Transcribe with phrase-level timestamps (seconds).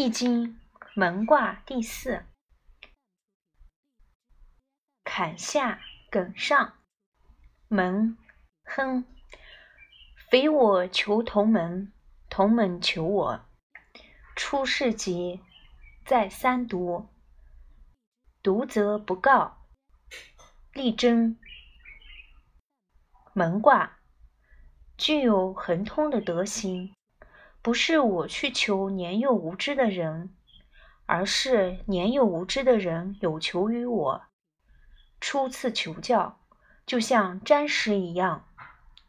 [0.00, 0.54] 易经》
[0.94, 2.24] 门卦第四，
[5.02, 6.74] 坎下艮上，
[7.66, 8.16] 门，
[8.62, 9.04] 亨。
[10.30, 11.92] 匪我求同门，
[12.30, 13.44] 同门求我。
[14.36, 15.40] 出世节，
[16.06, 17.08] 再三读，
[18.40, 19.66] 读则不告。
[20.74, 21.36] 力争。
[23.32, 23.98] 门卦
[24.96, 26.94] 具有恒通的德行。
[27.60, 30.34] 不是我去求年幼无知的人，
[31.06, 34.22] 而是年幼无知的人有求于我。
[35.20, 36.38] 初次求教，
[36.86, 38.46] 就像占石一样，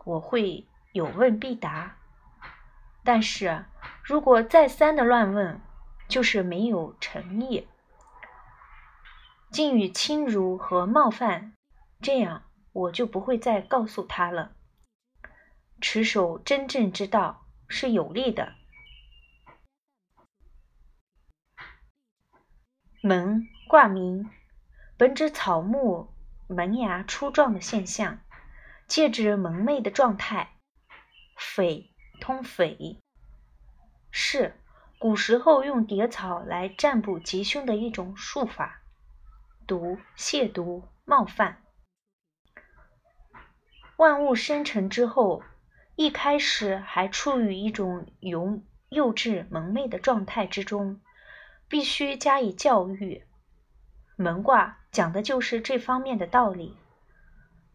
[0.03, 1.97] 我会有问必答。
[3.03, 3.65] 但是
[4.03, 5.61] 如果再三的乱问，
[6.07, 7.67] 就是没有诚意，
[9.51, 11.53] 敬语轻辱和冒犯，
[12.01, 12.43] 这样
[12.73, 14.51] 我就不会再告诉他了。
[15.79, 17.45] 持守真正之道。
[17.69, 18.55] 是有利的。
[23.01, 24.29] 萌卦名，
[24.97, 26.13] 本指草木
[26.47, 28.19] 萌芽初壮的现象，
[28.87, 30.57] 借指萌昧的状态。
[31.37, 32.99] 匪通匪，
[34.11, 34.59] 是
[34.97, 38.81] 古时候用蝶草来占卜吉凶的一种术法。
[39.65, 41.63] 毒亵渎冒犯，
[43.95, 45.43] 万物生成之后。
[45.99, 51.01] 一开始还处于一种幼幼稚蒙昧的状态之中，
[51.67, 53.25] 必须加以教育。
[54.15, 56.77] 门卦讲的就是这方面的道理。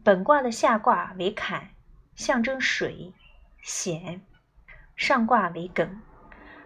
[0.03, 1.69] 本卦的下卦为坎，
[2.15, 3.13] 象征水
[3.61, 4.21] 险；
[4.95, 5.99] 上卦为艮，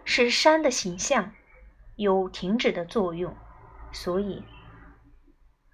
[0.06, 1.34] 是山的形象，
[1.96, 3.36] 有停止的作用。
[3.92, 4.42] 所以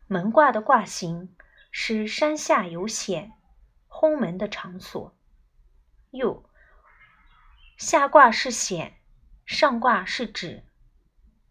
[0.08, 1.36] 门卦的卦形
[1.70, 3.30] 是山下有险，
[3.86, 5.15] 轰门的场所。
[6.16, 6.44] 右，
[7.76, 8.96] 下卦是险，
[9.44, 10.64] 上卦是止，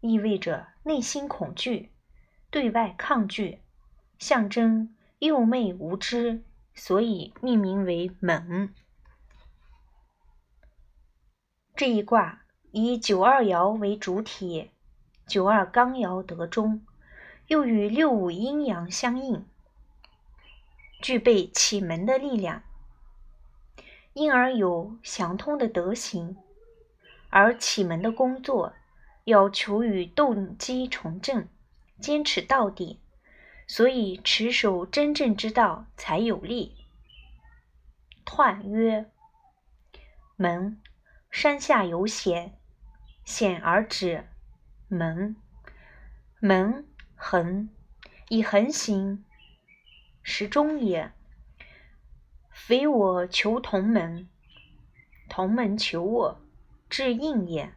[0.00, 1.92] 意味着内心恐惧，
[2.50, 3.62] 对外抗拒，
[4.18, 6.44] 象征幼昧无知，
[6.74, 8.74] 所以命名为猛。
[11.74, 14.70] 这一卦以九二爻为主体，
[15.26, 16.84] 九二刚爻得中，
[17.46, 19.46] 又与六五阴阳相应，
[21.00, 22.62] 具备启门的力量。
[24.16, 26.38] 因而有相通的德行，
[27.28, 28.72] 而启蒙的工作
[29.24, 31.46] 要求与动机从正，
[32.00, 32.98] 坚持到底，
[33.66, 36.86] 所以持守真正之道才有力。
[38.24, 39.10] 彖曰：
[40.36, 40.80] 门，
[41.30, 42.58] 山下有险，
[43.22, 44.28] 险而止。
[44.88, 45.36] 门，
[46.40, 47.68] 门横，
[48.30, 49.26] 以横行，
[50.22, 51.12] 时中也。
[52.58, 54.28] 非我求同门，
[55.28, 56.40] 同门求我，
[56.88, 57.74] 至应也。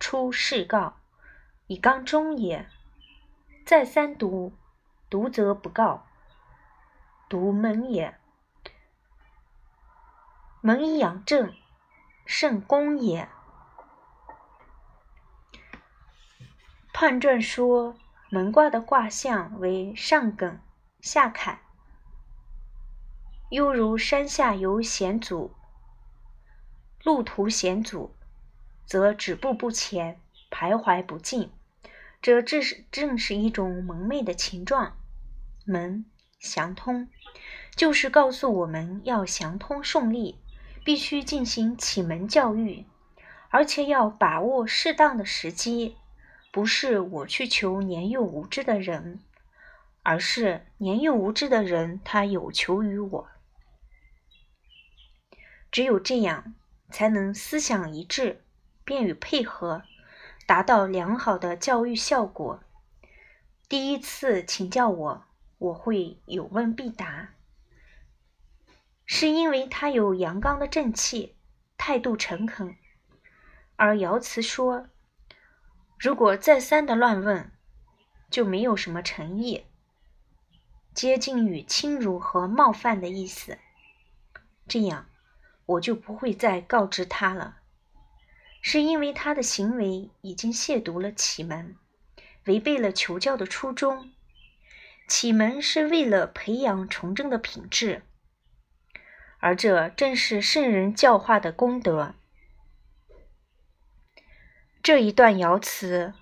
[0.00, 0.96] 出世告，
[1.68, 2.68] 以刚中也。
[3.64, 4.52] 再三读，
[5.08, 6.06] 读则不告。
[7.28, 8.18] 读门也，
[10.60, 11.54] 门以养正，
[12.26, 13.28] 圣功也。
[16.92, 17.96] 判传说，
[18.28, 20.58] 门卦的卦象为上艮，
[21.00, 21.60] 下坎。
[23.50, 25.56] 犹如山下有险阻，
[27.02, 28.14] 路途险阻，
[28.86, 30.20] 则止步不前，
[30.52, 31.50] 徘徊不进。
[32.22, 34.96] 这正是正是一种蒙昧的情状。
[35.64, 36.04] 门
[36.38, 37.08] 祥通，
[37.74, 40.38] 就是告诉我们要详通顺利，
[40.84, 42.86] 必须进行启蒙教育，
[43.48, 45.96] 而且要把握适当的时机。
[46.52, 49.18] 不是我去求年幼无知的人，
[50.04, 53.28] 而是年幼无知的人他有求于我。
[55.70, 56.54] 只有这样，
[56.90, 58.42] 才能思想一致，
[58.84, 59.82] 便于配合，
[60.46, 62.60] 达到良好的教育效果。
[63.68, 65.24] 第一次请教我，
[65.58, 67.34] 我会有问必答，
[69.06, 71.36] 是因为他有阳刚的正气，
[71.78, 72.76] 态度诚恳。
[73.76, 74.88] 而爻辞说，
[75.96, 77.52] 如果再三的乱问，
[78.28, 79.66] 就没有什么诚意，
[80.92, 83.56] 接近于轻辱和冒犯的意思。
[84.66, 85.06] 这样。
[85.70, 87.58] 我就不会再告知他了，
[88.60, 91.76] 是因为他的行为已经亵渎了启蒙，
[92.46, 94.10] 违背了求教的初衷。
[95.06, 98.02] 启蒙是为了培养崇正的品质，
[99.38, 102.14] 而这正是圣人教化的功德。
[104.82, 106.14] 这一段爻辞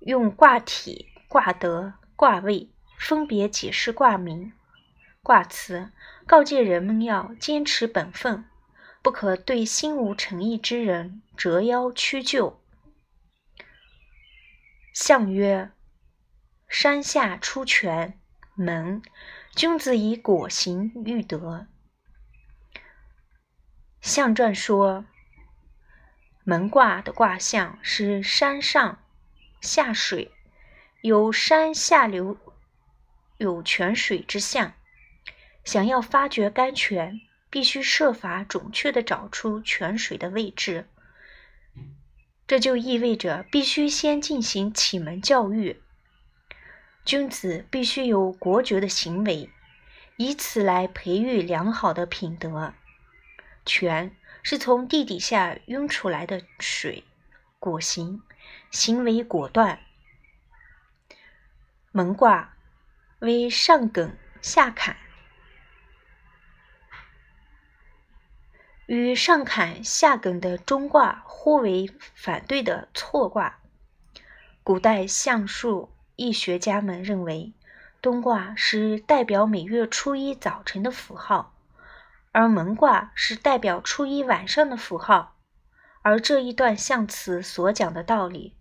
[0.00, 4.52] 用卦体、卦德、卦位分别解释卦名。
[5.22, 5.90] 卦辞
[6.26, 8.44] 告诫人们要坚持本分，
[9.00, 12.60] 不可对心无诚意之人折腰屈就。
[14.92, 15.70] 象曰：
[16.66, 18.18] 山下出泉
[18.56, 19.00] 门，
[19.54, 21.68] 君子以果行育德。
[24.00, 25.04] 象传说，
[26.42, 28.98] 门卦的卦象是山上
[29.60, 30.32] 下水，
[31.02, 32.36] 有山下流
[33.36, 34.72] 有泉水之象。
[35.66, 37.20] 想要发掘甘泉，
[37.50, 40.88] 必须设法准确地找出泉水的位置。
[42.46, 45.82] 这就意味着必须先进行启蒙教育。
[47.04, 49.50] 君子必须有国爵的行为，
[50.16, 52.72] 以此来培育良好的品德。
[53.64, 54.14] 泉
[54.44, 57.02] 是从地底下涌出来的水，
[57.58, 58.22] 果行，
[58.70, 59.80] 行为果断。
[61.90, 62.56] 门卦
[63.18, 64.96] 为上艮下坎。
[68.86, 73.58] 与上坎下艮的中卦互为反对的错卦。
[74.62, 77.52] 古代相术易学家们认为，
[78.00, 81.52] 冬卦是代表每月初一早晨的符号，
[82.30, 85.36] 而蒙卦是代表初一晚上的符号。
[86.02, 88.54] 而这一段象辞所讲的道理，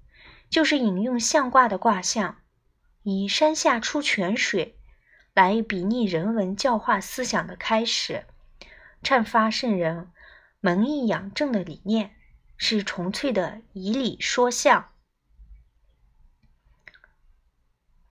[0.50, 2.38] 就是引用象卦的卦象，
[3.04, 4.75] 以山下出泉水
[5.36, 8.25] 来比拟人文教化思想的开始，
[9.04, 10.10] 阐发圣人。
[10.65, 12.15] 门义养正的理念
[12.57, 14.89] 是纯粹的以理说象。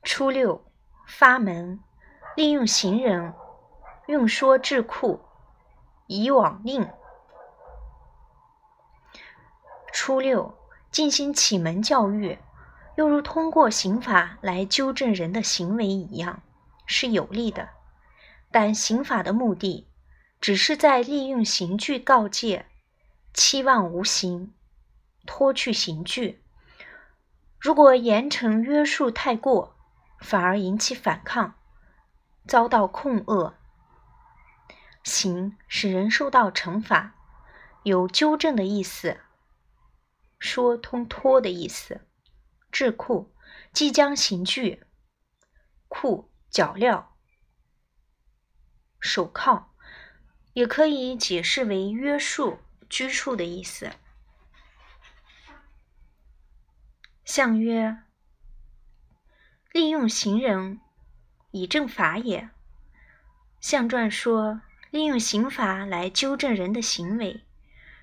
[0.04, 0.64] 初六，
[1.04, 1.80] 发门，
[2.36, 3.34] 利用行人，
[4.06, 5.20] 用说智库，
[6.06, 6.88] 以往令。
[9.92, 10.56] 初六，
[10.92, 12.38] 进行启蒙教育，
[12.94, 16.40] 又如通过刑法来纠正人的行为一样，
[16.86, 17.70] 是有利的。
[18.52, 19.88] 但刑法的目的。
[20.44, 22.67] 只是在利用刑具告诫，
[23.32, 24.52] 期望无形，
[25.25, 26.44] 脱去刑具。
[27.58, 29.75] 如果严惩约束太过，
[30.20, 31.55] 反而引起反抗，
[32.46, 33.55] 遭到控恶。
[35.02, 37.14] 刑使人受到惩罚，
[37.85, 39.23] 有纠正的意思，
[40.38, 42.06] 说通脱的意思。
[42.70, 43.32] 智库
[43.73, 44.85] 即将刑具，
[45.88, 47.06] 库脚镣，
[49.00, 49.70] 手铐。
[50.54, 53.90] 也可以解释为约束、拘束的意思。
[57.24, 57.98] 相曰：
[59.72, 60.80] 利用行人
[61.50, 62.50] 以正法也。
[63.60, 64.60] 象传说，
[64.90, 67.42] 利用刑法来纠正人的行为，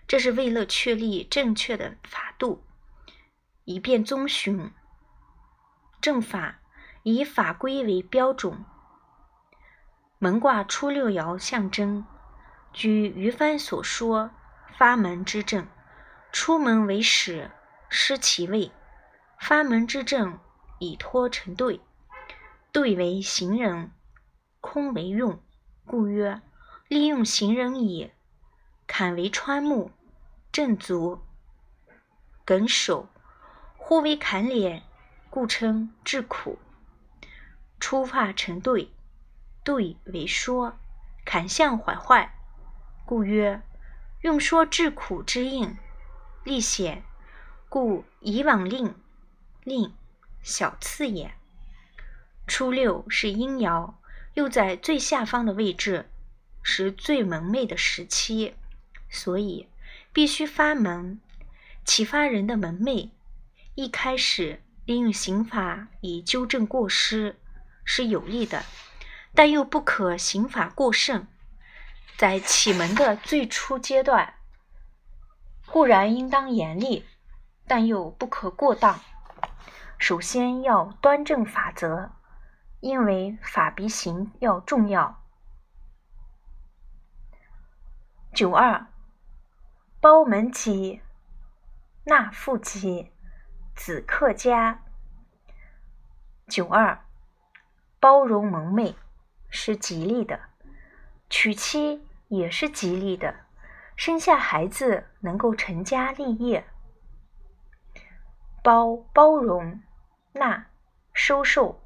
[0.05, 2.65] 这是为了确立正确的法度，
[3.63, 4.71] 以便遵循
[6.01, 6.59] 正法，
[7.03, 8.65] 以法规为标准。
[10.19, 12.05] 门卦初六爻象征。
[12.73, 14.31] 据于帆所说，
[14.77, 15.67] 发门之正，
[16.31, 17.51] 出门为始，
[17.89, 18.71] 失其位；
[19.37, 20.39] 发门之正，
[20.79, 21.81] 以托成对，
[22.71, 23.91] 对为行人，
[24.61, 25.43] 空为用，
[25.85, 26.41] 故曰：
[26.87, 28.15] 利用行人也。
[28.87, 29.91] 坎为川木，
[30.51, 31.21] 正足，
[32.45, 33.09] 梗手，
[33.77, 34.83] 或为坎脸，
[35.29, 36.57] 故称至苦。
[37.79, 38.93] 出发成对，
[39.63, 40.77] 对为说，
[41.25, 42.37] 坎象缓坏。
[43.11, 43.61] 故曰：
[44.21, 45.75] 用说治苦之应，
[46.45, 47.03] 历险，
[47.67, 48.95] 故以往令，
[49.65, 49.93] 令
[50.41, 51.33] 小次也。
[52.47, 53.95] 初六是阴爻，
[54.35, 56.09] 又在最下方的位置，
[56.63, 58.53] 是最蒙昧的时期，
[59.09, 59.67] 所以
[60.13, 61.19] 必须发蒙，
[61.83, 63.11] 启发人的蒙昧。
[63.75, 67.37] 一开始利用刑法以纠正过失
[67.83, 68.63] 是有利的，
[69.35, 71.27] 但又不可刑法过甚。
[72.21, 74.35] 在启蒙的最初阶段，
[75.65, 77.03] 固然应当严厉，
[77.65, 78.99] 但又不可过当。
[79.97, 82.11] 首先要端正法则，
[82.79, 85.23] 因为法比行要重要。
[88.35, 88.85] 九二，
[89.99, 91.01] 包门吉，
[92.03, 93.11] 纳妇吉，
[93.75, 94.83] 子克家。
[96.47, 97.03] 九二，
[97.99, 98.95] 包容蒙昧
[99.49, 100.39] 是吉利的，
[101.27, 102.05] 娶妻。
[102.31, 103.35] 也是吉利的，
[103.97, 106.65] 生下孩子能够成家立业。
[108.63, 109.81] 包包容，
[110.31, 110.67] 纳
[111.11, 111.83] 收受，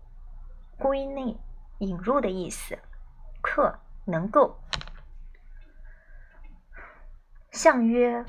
[0.77, 1.35] 归内
[1.79, 2.77] 引入的意思。
[3.41, 4.55] 克能够。
[7.49, 8.23] 象曰：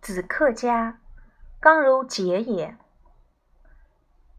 [0.00, 0.98] 子克家，
[1.60, 2.74] 刚柔节也。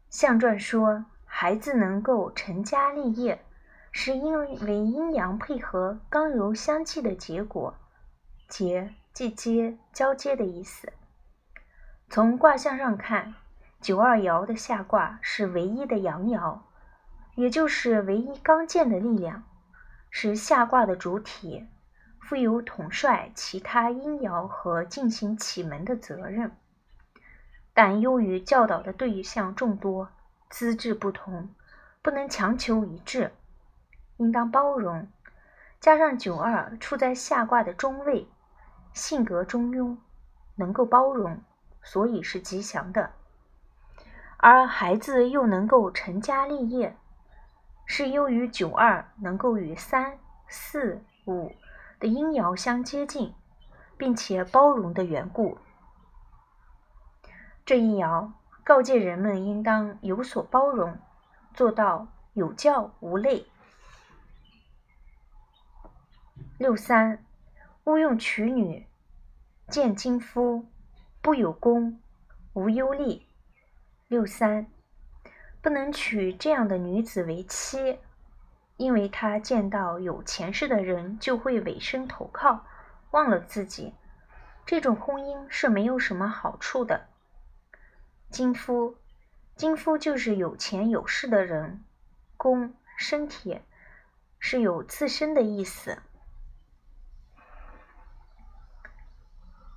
[0.09, 3.45] 象传说，孩子能够成家立业。
[3.91, 7.75] 是因为阴阳配合、刚柔相济的结果，
[8.47, 10.91] 结即接交接的意思。
[12.09, 13.35] 从卦象上看，
[13.81, 16.61] 九二爻的下卦是唯一的阳爻，
[17.35, 19.43] 也就是唯一刚健的力量，
[20.09, 21.67] 是下卦的主体，
[22.19, 26.55] 负有统帅其他阴爻和进行启蒙的责任。
[27.73, 30.09] 但由于教导的对象众多，
[30.49, 31.53] 资质不同，
[32.01, 33.31] 不能强求一致，
[34.21, 35.07] 应当包容。
[35.79, 38.27] 加上九二处在下卦的中位，
[38.93, 39.97] 性格中庸，
[40.55, 41.41] 能够包容，
[41.81, 43.09] 所以是吉祥的。
[44.37, 46.95] 而孩子又能够成家立业，
[47.87, 51.51] 是由于九二能够与三、四、五
[51.99, 53.33] 的阴爻相接近，
[53.97, 55.57] 并且包容的缘故。
[57.65, 58.29] 这一爻
[58.63, 60.95] 告诫人们应当有所包容，
[61.55, 63.47] 做到有教无类。
[66.61, 67.25] 六三，
[67.85, 68.85] 勿用娶女，
[69.67, 70.67] 见金夫，
[71.19, 71.99] 不有功，
[72.53, 73.25] 无忧利。
[74.07, 74.67] 六三，
[75.59, 77.97] 不能娶这样的女子为妻，
[78.77, 82.63] 因为她见到有钱势的人就会委身投靠，
[83.09, 83.95] 忘了自己，
[84.63, 87.07] 这种婚姻是没有什么好处的。
[88.29, 88.97] 金夫，
[89.55, 91.83] 金夫就是有钱有势的人，
[92.37, 93.59] 宫身体
[94.37, 95.97] 是有自身的意思。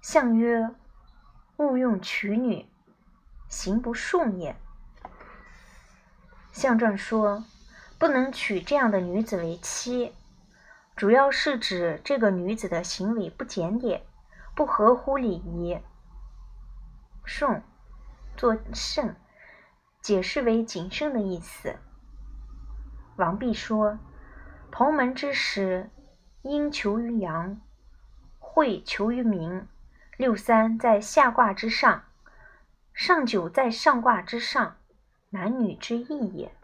[0.07, 0.71] 相曰：
[1.57, 2.69] 勿用娶女。
[3.49, 4.55] 行不顺也。
[6.53, 7.43] 象传说，
[7.99, 10.15] 不能娶这样的女子为妻，
[10.95, 14.03] 主要是指这个女子的行为不检点，
[14.55, 15.81] 不合乎礼仪。
[17.25, 17.63] 顺，
[18.37, 19.17] 作慎，
[20.03, 21.77] 解释为谨慎的意思。
[23.17, 23.99] 王弼说：
[24.71, 25.89] 同门之时，
[26.43, 27.59] 应求于阳，
[28.39, 29.67] 会求于明。
[30.17, 32.05] 六三在下卦之上。
[32.93, 34.77] 上九在上卦之上，
[35.31, 36.55] 男女之义也。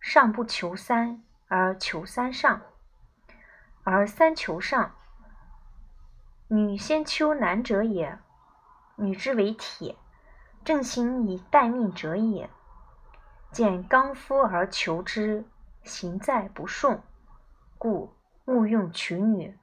[0.00, 2.62] 上不求三，而求三上，
[3.84, 4.94] 而三求上。
[6.48, 8.18] 女先求男者也，
[8.96, 9.96] 女之为铁，
[10.64, 12.48] 正行以待命者也。
[13.50, 15.44] 见刚夫而求之，
[15.84, 17.02] 行在不顺，
[17.76, 18.14] 故
[18.46, 19.58] 勿用娶女，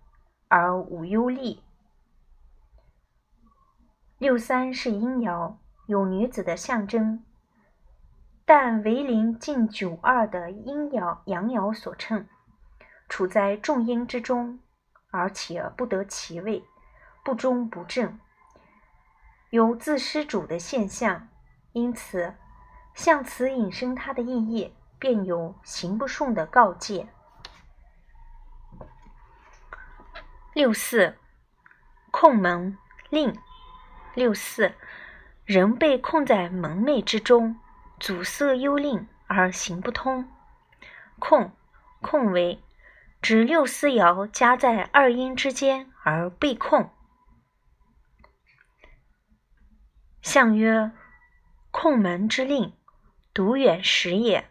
[0.47, 1.63] 而无忧利。
[4.19, 5.55] 六三是阴爻。
[5.87, 7.25] 有女子的象征，
[8.45, 12.27] 但为临近九二的阴爻阳爻所称，
[13.07, 14.59] 处在重阴之中，
[15.09, 16.63] 而且不得其位，
[17.25, 18.19] 不中不正，
[19.49, 21.27] 有自失主的现象，
[21.71, 22.35] 因此
[22.93, 27.09] 向此引申它的意义，便有行不顺的告诫。
[30.53, 31.17] 六四，
[32.11, 32.77] 控门
[33.09, 33.35] 令，
[34.19, 34.73] 六四。
[35.45, 37.55] 人被困在蒙昧之中，
[38.01, 40.29] 阻塞幽令而行不通。
[41.17, 41.53] 困，
[42.01, 42.61] 困为
[43.21, 46.89] 指六四爻夹在二阴之间而被困。
[50.21, 50.91] 象曰：
[51.71, 52.73] 控门之令，
[53.33, 54.49] 独远时也。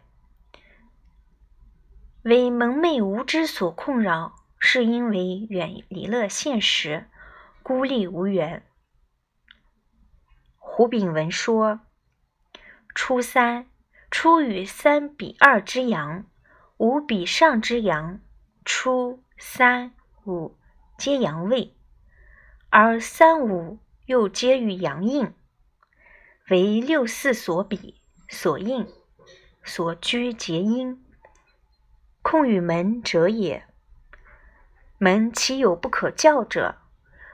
[2.23, 7.07] 为蒙昧无知所困扰，是因为远离了现实，
[7.63, 8.65] 孤立无援。
[10.79, 11.81] 胡炳文说
[12.95, 13.67] ：“初三，
[14.09, 16.25] 初与三比二之阳，
[16.77, 18.21] 五比上之阳，
[18.63, 19.91] 初三
[20.23, 20.57] 五
[20.97, 21.75] 皆阳位，
[22.69, 25.33] 而三五又皆与阳应，
[26.49, 28.87] 为六四所比，所应，
[29.65, 31.05] 所居皆阴，
[32.21, 33.67] 控与门者也。
[34.97, 36.77] 门其有不可教者？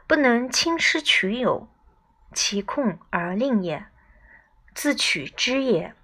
[0.08, 1.70] 不能轻师取友。”
[2.36, 3.86] 其控而令也，
[4.74, 5.96] 自取之也。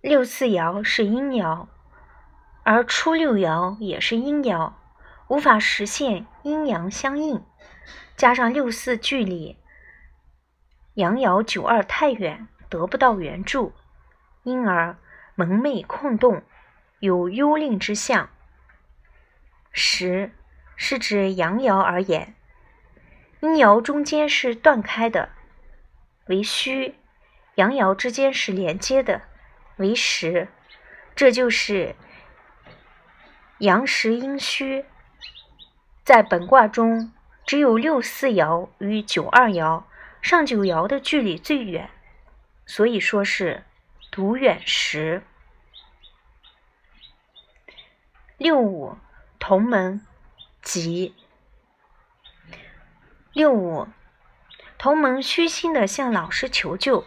[0.00, 1.66] 六四爻是阴爻，
[2.62, 4.74] 而初六爻也是阴爻，
[5.26, 7.44] 无法实现阴阳相应。
[8.16, 9.58] 加上六四距离
[10.94, 13.72] 阳爻九二太远，得不到援助，
[14.44, 14.96] 因而
[15.34, 16.44] 蒙昧空洞，
[17.00, 18.30] 有幽令之象。
[19.72, 20.30] 十
[20.76, 22.36] 是指阳爻而言。
[23.44, 25.28] 阴爻中间是断开的，
[26.28, 26.94] 为虚；
[27.56, 29.20] 阳爻之间是连接的，
[29.76, 30.48] 为实。
[31.14, 31.94] 这就是
[33.58, 34.86] 阳实阴虚。
[36.02, 37.12] 在本卦中，
[37.44, 39.84] 只有六四爻与九二爻、
[40.22, 41.90] 上九爻的距离最远，
[42.64, 43.64] 所以说是
[44.10, 45.22] 独远时。
[48.38, 48.96] 六五
[49.38, 50.00] 同门
[50.62, 51.14] 吉。
[53.34, 53.88] 六五，
[54.78, 57.04] 同门虚心的向老师求救、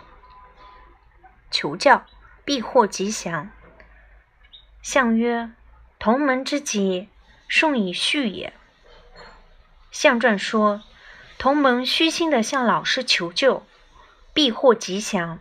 [1.49, 2.05] 求教，
[2.43, 3.49] 必获吉祥。
[4.81, 5.51] 相曰：
[5.97, 7.07] 同门之吉，
[7.47, 8.51] 顺以序也。
[9.89, 10.83] 相传说，
[11.37, 13.65] 同门虚心的向老师求救，
[14.33, 15.39] 必获吉祥。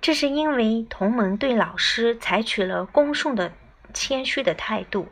[0.00, 3.52] 这是因为同门对老师采取了恭顺的、
[3.92, 5.08] 谦虚的态度，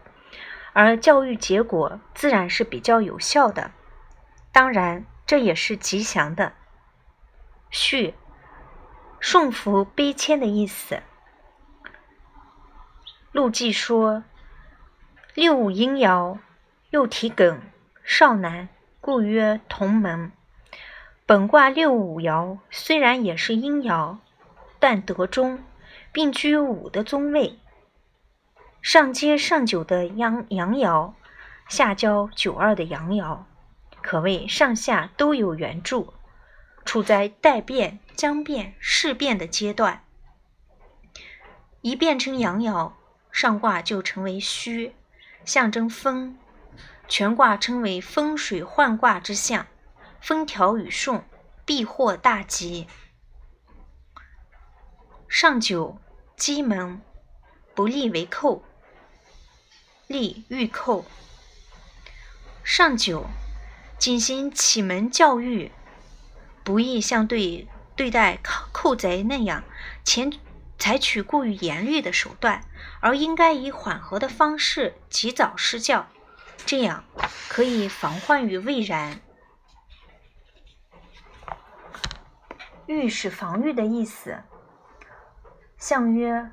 [0.73, 3.73] 而教育结果自然是比较有效的。
[4.53, 6.54] 当然，这也是吉祥的。
[7.70, 8.14] 序，
[9.20, 11.04] 顺服卑谦的意思。
[13.30, 14.25] 陆绩说
[15.34, 16.40] ：“六五阴爻，
[16.90, 17.60] 又提艮，
[18.02, 18.68] 少男，
[19.00, 20.32] 故曰同门。”
[21.25, 24.18] 本卦六五爻虽然也是阴爻。
[24.80, 25.62] 但得中，
[26.10, 27.60] 并居五的中位，
[28.82, 31.12] 上接上九的阳阳爻，
[31.68, 33.44] 下交九二的阳爻，
[34.02, 36.14] 可谓上下都有援助，
[36.85, 40.04] 处在待变、将变、事变的阶段。
[41.83, 42.92] 一变成阳爻，
[43.33, 44.95] 上卦就成为虚，
[45.45, 46.38] 象征风。
[47.09, 49.66] 全卦称为风水换卦之象，
[50.21, 51.25] 风调雨顺，
[51.64, 52.87] 必获大吉。
[55.28, 55.99] 上九，
[56.37, 57.00] 鸡门，
[57.75, 58.62] 不利为寇，
[60.07, 61.04] 利欲寇。
[62.62, 63.26] 上九，
[64.00, 65.71] 进行启蒙教育，
[66.64, 68.38] 不宜像对对待
[68.73, 69.62] 寇贼那样
[70.02, 70.33] 前
[70.78, 72.64] 采取过于严厉的手段，
[73.00, 76.07] 而应该以缓和的方式及早施教，
[76.64, 77.04] 这样
[77.50, 79.21] 可以防患于未然。
[82.87, 84.42] 御是防御的意思。
[85.76, 86.50] 相曰：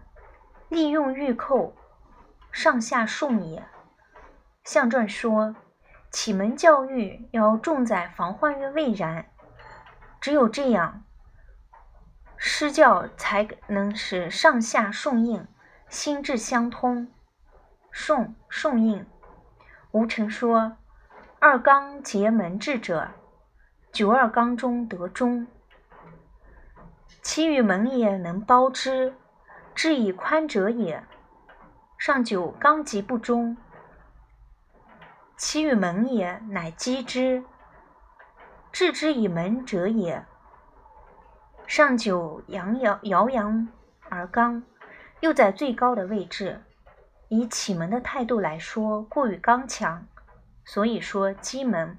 [0.68, 1.74] 利用御寇，
[2.52, 3.66] 上下顺也。
[4.66, 5.56] 象传说，
[6.10, 9.28] 启蒙教育要重在防患于未然，
[10.20, 11.04] 只有这样，
[12.38, 15.48] 施教才能使上下顺应，
[15.90, 17.12] 心智相通。
[17.92, 19.06] 顺顺应。
[19.92, 20.78] 吴承说：
[21.40, 23.10] 二纲结门志者，
[23.92, 25.48] 九二纲中得中。
[27.22, 29.16] 其与门也，能包之，
[29.74, 31.04] 志以宽者也。
[31.98, 33.58] 上九刚极不中，
[35.38, 37.44] 其与门也，乃击之，
[38.72, 40.26] 治之以门者也。
[41.66, 43.70] 上九阳爻爻阳
[44.10, 44.64] 而刚，
[45.22, 46.62] 又在最高的位置，
[47.30, 50.06] 以启门的态度来说，过于刚强，
[50.66, 51.98] 所以说击门，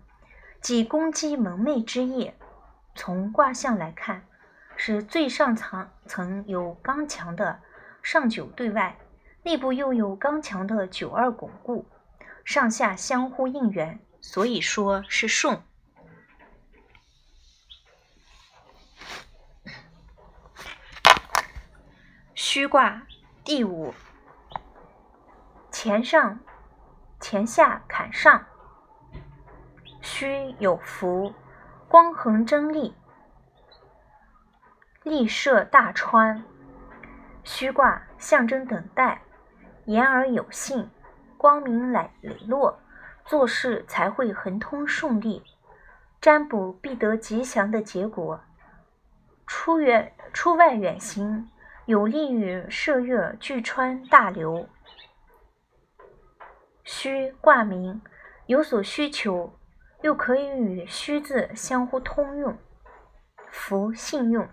[0.60, 2.32] 即攻击门楣之意。
[2.94, 4.24] 从卦象来看。
[4.80, 7.58] 是最上层层有刚强的
[8.00, 8.96] 上九对外，
[9.42, 11.84] 内部又有刚强的九二巩固，
[12.48, 15.62] 上下相互应援，所以说是顺。
[22.34, 23.02] 虚卦
[23.44, 23.92] 第五，
[25.70, 26.40] 前上
[27.20, 28.46] 前下坎上，
[30.00, 31.34] 虚有福，
[31.86, 32.94] 光恒争利。
[35.02, 36.42] 立设大川，
[37.44, 39.20] 虚卦象征等待，
[39.84, 40.90] 言而有信，
[41.38, 42.78] 光明磊磊落，
[43.24, 45.42] 做事才会亨通顺利，
[46.20, 48.40] 占卜必得吉祥的结果。
[49.46, 51.48] 出远出外远行，
[51.86, 54.68] 有利于涉越巨川大流。
[56.84, 58.02] 虚卦名，
[58.46, 59.58] 有所需求，
[60.02, 62.58] 又可以与虚字相互通用。
[63.50, 64.48] 福信用。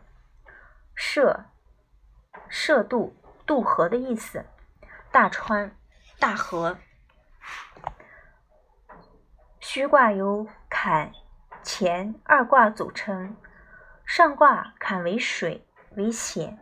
[0.94, 1.46] 涉，
[2.48, 3.14] 涉渡，
[3.46, 4.46] 渡河的意思。
[5.12, 5.76] 大川，
[6.20, 6.78] 大河。
[9.60, 11.12] 虚卦由坎、
[11.64, 13.36] 乾二卦组成。
[14.06, 16.58] 上卦坎为水，为险；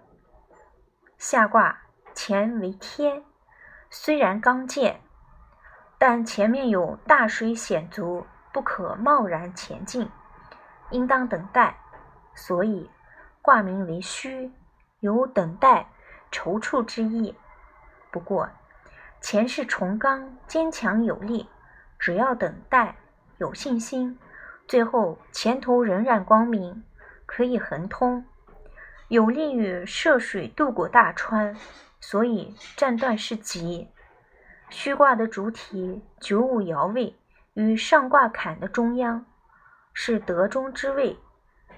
[1.18, 1.82] 下卦
[2.16, 3.24] 乾为天。
[3.90, 5.02] 虽然刚健，
[5.98, 10.10] 但前面有大水险阻，不可贸然前进，
[10.90, 11.78] 应当等待。
[12.34, 12.90] 所以。
[13.42, 14.54] 卦名为虚，
[15.02, 15.90] 有等待、
[16.32, 17.38] 踌躇之意。
[18.10, 18.50] 不过，
[19.24, 21.48] 前世重刚、坚强有力，
[21.98, 22.98] 只要等待、
[23.38, 24.20] 有信心，
[24.68, 26.84] 最后前途仍然光明，
[27.26, 28.26] 可以亨通，
[29.08, 31.56] 有利于涉水渡过大川。
[32.02, 33.90] 所以战断是吉。
[34.70, 37.16] 虚卦的主体九五爻位
[37.54, 39.26] 与上卦坎的中央，
[39.94, 41.18] 是德中之位。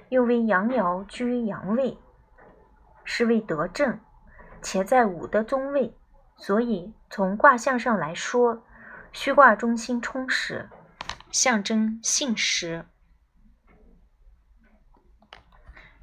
[0.10, 2.00] 又为阳爻居阳位，
[3.04, 4.00] 是为德正，
[4.64, 5.96] 且在五的中位，
[6.38, 8.64] 所以从卦象上来说，
[9.12, 10.70] 虚卦中心充实，
[11.32, 12.86] 象征信实。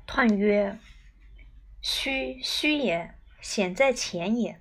[0.07, 0.79] 彖曰：
[1.81, 4.61] 虚，虚也，险在前也。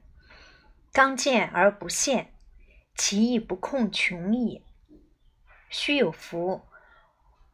[0.93, 2.33] 刚健而不陷，
[2.95, 4.65] 其意不控穷矣。
[5.69, 6.61] 虚有福，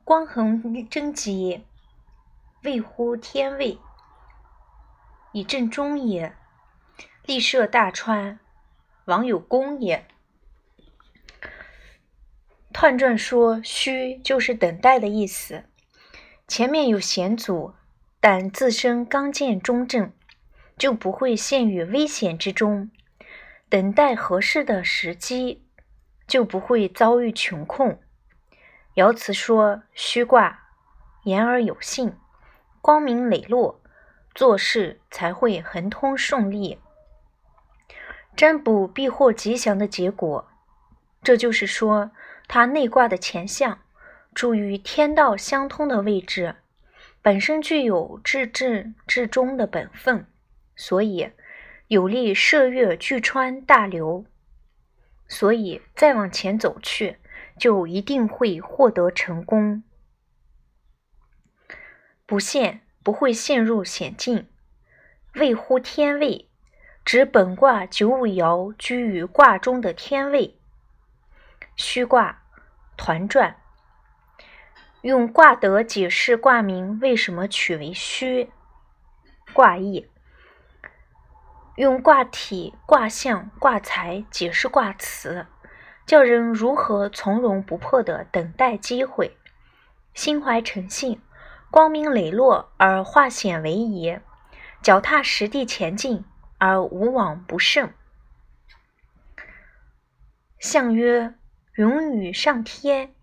[0.03, 1.65] 光衡贞吉，
[2.63, 3.79] 位乎天位，
[5.31, 6.35] 以正中也。
[7.27, 8.39] 立涉大川，
[9.03, 10.07] 王有功也。
[12.71, 15.65] 彖传说虚就是等待的意思。
[16.47, 17.73] 前面有险阻，
[18.21, 20.13] 但自身刚健中正，
[20.77, 22.89] 就不会陷于危险之中；
[23.67, 25.65] 等待合适的时机，
[26.25, 27.99] 就不会遭遇穷困。
[28.95, 30.69] 爻辞说虚卦
[31.25, 32.15] 言而有信，
[32.79, 33.81] 光明磊落，
[34.33, 36.79] 做事才会亨通顺利。
[38.37, 40.47] 占卜必获吉祥的结果，
[41.23, 42.11] 这就是说，
[42.47, 43.79] 它内卦的前象。
[44.35, 46.57] 处于天道相通的位置，
[47.23, 50.27] 本身具有至正至忠的本分，
[50.75, 51.31] 所以
[51.87, 54.25] 有利涉越巨川大流。
[55.27, 57.17] 所以再往前走去，
[57.57, 59.81] 就一定会获得成功。
[62.27, 64.47] 不陷不会陷入险境，
[65.33, 66.47] 位乎天位，
[67.07, 70.59] 指本卦九五爻居于卦中的天位。
[71.77, 72.41] 虚卦
[72.97, 73.55] 团转。
[75.03, 78.51] 用卦德解释卦名为什么取为虚？
[79.53, 80.09] 卦意。
[81.77, 85.47] 用卦体、卦象、卦材解释卦辞，
[86.05, 89.37] 叫人如何从容不迫地等待机会，
[90.13, 91.21] 心怀诚信，
[91.71, 94.19] 光明磊落而化险为夷，
[94.81, 96.25] 脚踏实地前进
[96.57, 97.91] 而无往不胜。
[100.59, 101.35] 象曰：
[101.73, 103.13] 云雨上天。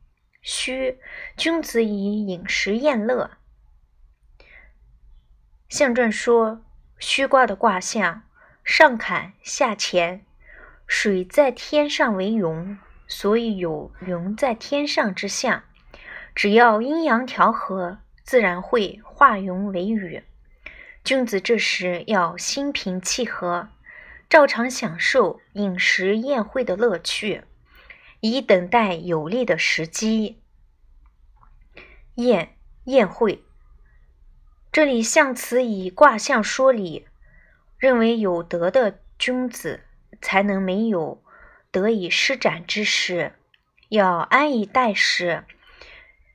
[0.40, 0.99] 虚，
[1.37, 3.31] 君子以饮食宴乐。
[5.70, 6.62] 象传说，
[6.99, 8.25] 虚卦的卦象
[8.62, 10.20] 上坎下乾，
[10.87, 15.64] 水在天上为云，所以有云在天上之象。
[16.35, 20.23] 只要阴阳调和，自然会化云为雨。
[21.05, 23.69] 君子这时要心平气和，
[24.29, 27.45] 照常享受饮食宴会的乐趣。
[28.21, 30.40] 以等待有利的时机。
[32.14, 33.45] 宴宴会，
[34.73, 37.07] 这里象辞以卦象说理，
[37.77, 39.83] 认为有德的君子
[40.23, 41.23] 才能没有
[41.71, 43.35] 得以施展之时，
[43.90, 45.45] 要安以待时，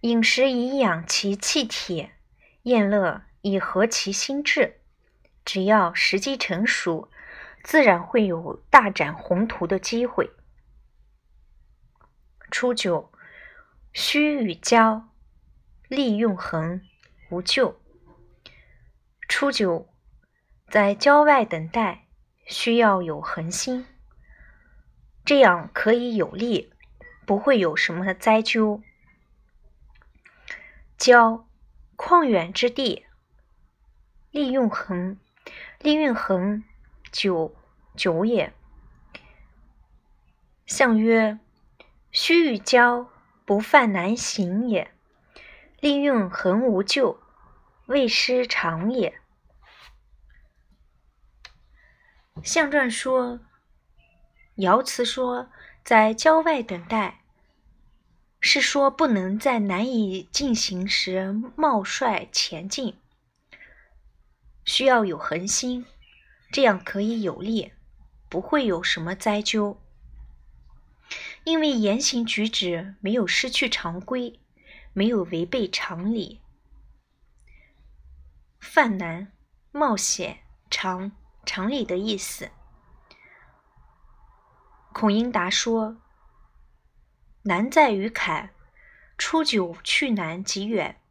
[0.02, 2.10] 饮食以养其气体，
[2.62, 4.82] 宴乐以合其心志。
[5.45, 7.10] 只要时机成熟，
[7.63, 10.32] 自然会有大展宏图的机会。
[12.52, 13.12] 初九，
[13.93, 15.10] 虚与交，
[15.88, 16.82] 利用恒，
[17.30, 17.80] 无咎。
[19.28, 19.88] 初九，
[20.69, 22.08] 在郊外等待，
[22.45, 23.86] 需要有恒心，
[25.25, 26.73] 这样可以有利，
[27.25, 28.82] 不会有什么灾咎。
[30.97, 31.47] 郊，
[31.95, 33.06] 旷远之地，
[34.32, 35.18] 利用恒，
[35.80, 36.63] 利用恒，
[37.12, 37.56] 久
[37.96, 38.54] 久也。
[40.65, 41.39] 象曰。
[42.12, 43.08] 须与交，
[43.46, 44.88] 不犯难行也；
[45.80, 47.20] 利用恒无咎，
[47.86, 49.22] 未失常也。
[52.44, 53.39] 象传说，
[54.56, 55.52] 爻辞说，
[55.84, 57.22] 在郊外等待，
[58.39, 63.00] 是说不能在难以进行时冒率前进，
[64.70, 65.88] 需要有恒心，
[66.52, 67.74] 这样可以有利，
[68.30, 69.82] 不会有什么灾咎。
[71.44, 74.40] 因为言行举止没有失去常规，
[74.94, 76.42] 没有违背常理，
[78.60, 79.32] 犯难、
[79.72, 81.14] 冒险、常
[81.48, 82.52] 常理的意思。
[84.94, 85.98] 孔英达说
[87.42, 88.52] ：“难在于坎，
[89.18, 91.02] 初九去难极远，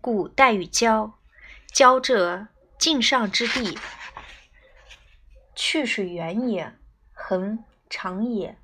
[0.00, 1.16] 故待与交。
[1.72, 3.78] 交者，境上之地，
[5.54, 6.74] 去水远也，
[7.12, 8.56] 恒长也。”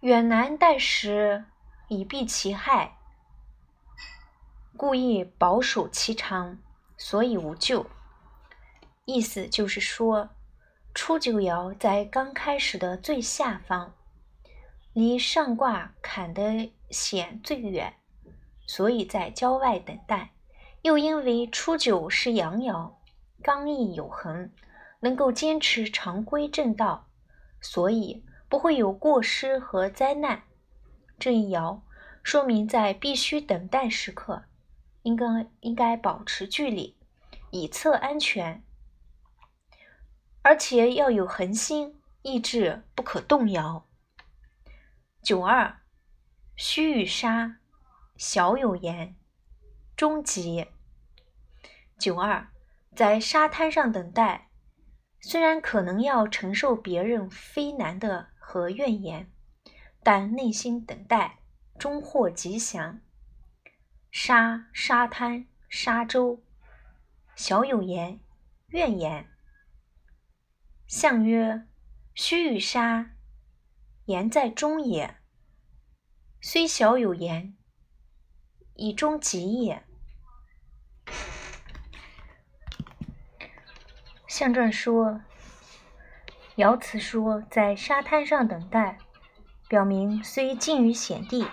[0.00, 1.46] 远难待时，
[1.88, 2.98] 以避其害，
[4.76, 6.58] 故意保守其长，
[6.98, 7.86] 所以无咎。
[9.06, 10.28] 意思就是说，
[10.94, 13.94] 初九爻在刚开始的最下方，
[14.92, 17.94] 离上卦坎的险最远，
[18.66, 20.33] 所以在郊外等待。
[20.84, 22.94] 又因为初九是阳爻，
[23.42, 24.50] 刚毅有恒，
[25.00, 27.08] 能够坚持常规正道，
[27.60, 28.24] 所以。
[28.46, 30.44] 不会有过失和灾难。
[31.18, 31.80] 这一爻
[32.22, 34.44] 说明，在必须等待时刻，
[35.02, 35.26] 应该
[35.58, 36.96] 应该保持距离，
[37.50, 38.62] 以测安全。
[40.42, 43.86] 而且要有恒心，意志不可动摇。
[45.20, 45.80] 九二，
[46.54, 47.56] 须臾沙，
[48.16, 49.16] 小有言，
[49.96, 50.68] 终极。
[51.98, 52.48] 九二，
[52.94, 54.50] 在沙滩上等待，
[55.20, 59.32] 虽然可能要承受别人非难的和怨言，
[60.02, 61.38] 但内心等待
[61.78, 63.00] 终获吉祥。
[64.10, 66.42] 沙沙滩沙洲，
[67.34, 68.20] 小有言
[68.68, 69.28] 怨言。
[70.86, 71.66] 象曰：
[72.14, 73.12] 须臾沙，
[74.04, 75.16] 言在中也。
[76.40, 77.56] 虽小有言，
[78.74, 79.84] 以终吉也。
[84.34, 85.20] 象传说，
[86.56, 88.98] 爻辞说，在沙滩上等待，
[89.68, 91.46] 表明虽境于险地，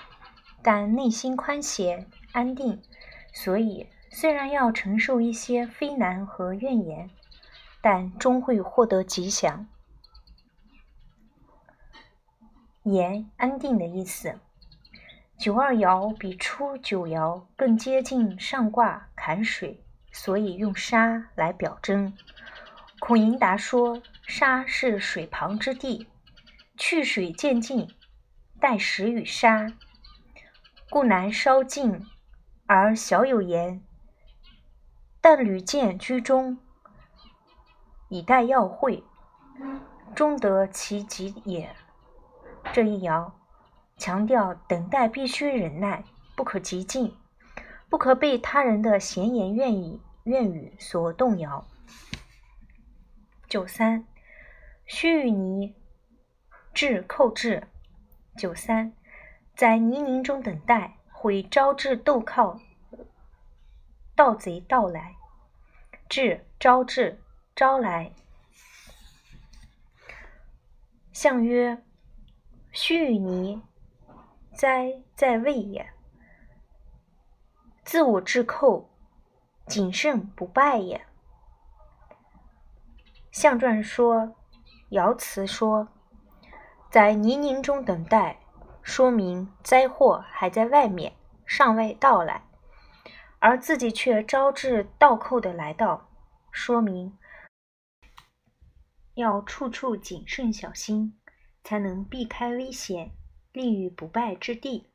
[0.63, 2.81] 但内心宽闲安定，
[3.33, 7.07] 所以虽然要承受一些非难和怨言。
[7.83, 9.67] 但终会获得吉祥。
[12.83, 14.39] 言安定的意思。
[15.37, 22.15] 九二爻比初九爻更接近上卦坎水，所以用沙来表征。
[23.01, 26.07] 孔颖达说：“沙是水旁之地，
[26.77, 27.89] 去水渐尽，
[28.59, 29.73] 待时与沙，
[30.87, 32.05] 故难稍尽
[32.67, 33.83] 而小有言。
[35.19, 36.59] 但屡见居中。”
[38.07, 39.03] 以待要会，
[40.13, 41.75] 终得其极也。
[42.71, 43.31] 这一爻
[43.97, 46.03] 强调等待必须忍耐，
[46.35, 47.17] 不可急进，
[47.89, 51.65] 不可被他人的闲言怨语怨语所动摇。
[53.51, 54.07] 九三，
[54.85, 55.75] 须臾泥，
[56.73, 57.67] 至寇至。
[58.37, 58.93] 九三，
[59.57, 62.61] 在泥泞中等待，会招致斗寇、
[64.15, 65.17] 盗贼到来。
[66.07, 67.19] 至，招致。
[67.53, 68.13] 招来，
[71.11, 71.83] 象曰：
[72.71, 73.61] 须与泥，
[74.53, 75.91] 哉在位也。
[77.83, 78.89] 自我至寇，
[79.67, 81.05] 谨慎不败也。
[83.31, 84.35] 象传说，
[84.89, 85.87] 爻辞说，
[86.89, 88.41] 在泥泞中等待，
[88.81, 91.15] 说明灾祸还在外面，
[91.45, 92.45] 尚未到来，
[93.39, 96.09] 而自己却招致倒扣的来到，
[96.51, 97.17] 说明。
[99.15, 101.17] 要处处谨慎小心，
[101.63, 103.11] 才能避开危险，
[103.53, 104.91] 立于不败之地。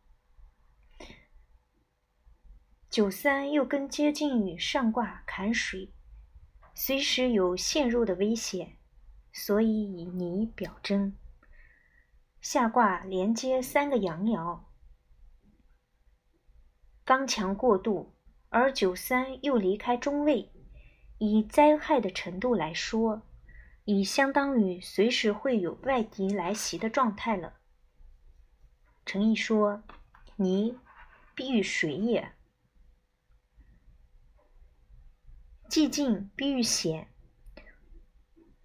[2.90, 5.92] 九三又更接近于上卦坎水，
[6.78, 8.76] 随时有陷入的危险，
[9.32, 11.16] 所以以泥表征。
[12.42, 14.60] 下卦连接三个阳爻，
[17.02, 18.12] 刚强过度，
[18.50, 20.52] 而九三又离开中位，
[21.16, 23.22] 以灾害的程度来说。
[23.86, 27.54] 已相当于随时会有外敌来袭的状态了。
[29.06, 29.84] 诚意说
[30.36, 30.76] ：“泥
[31.36, 32.32] 必喻水也，
[35.68, 37.08] 既进必喻险，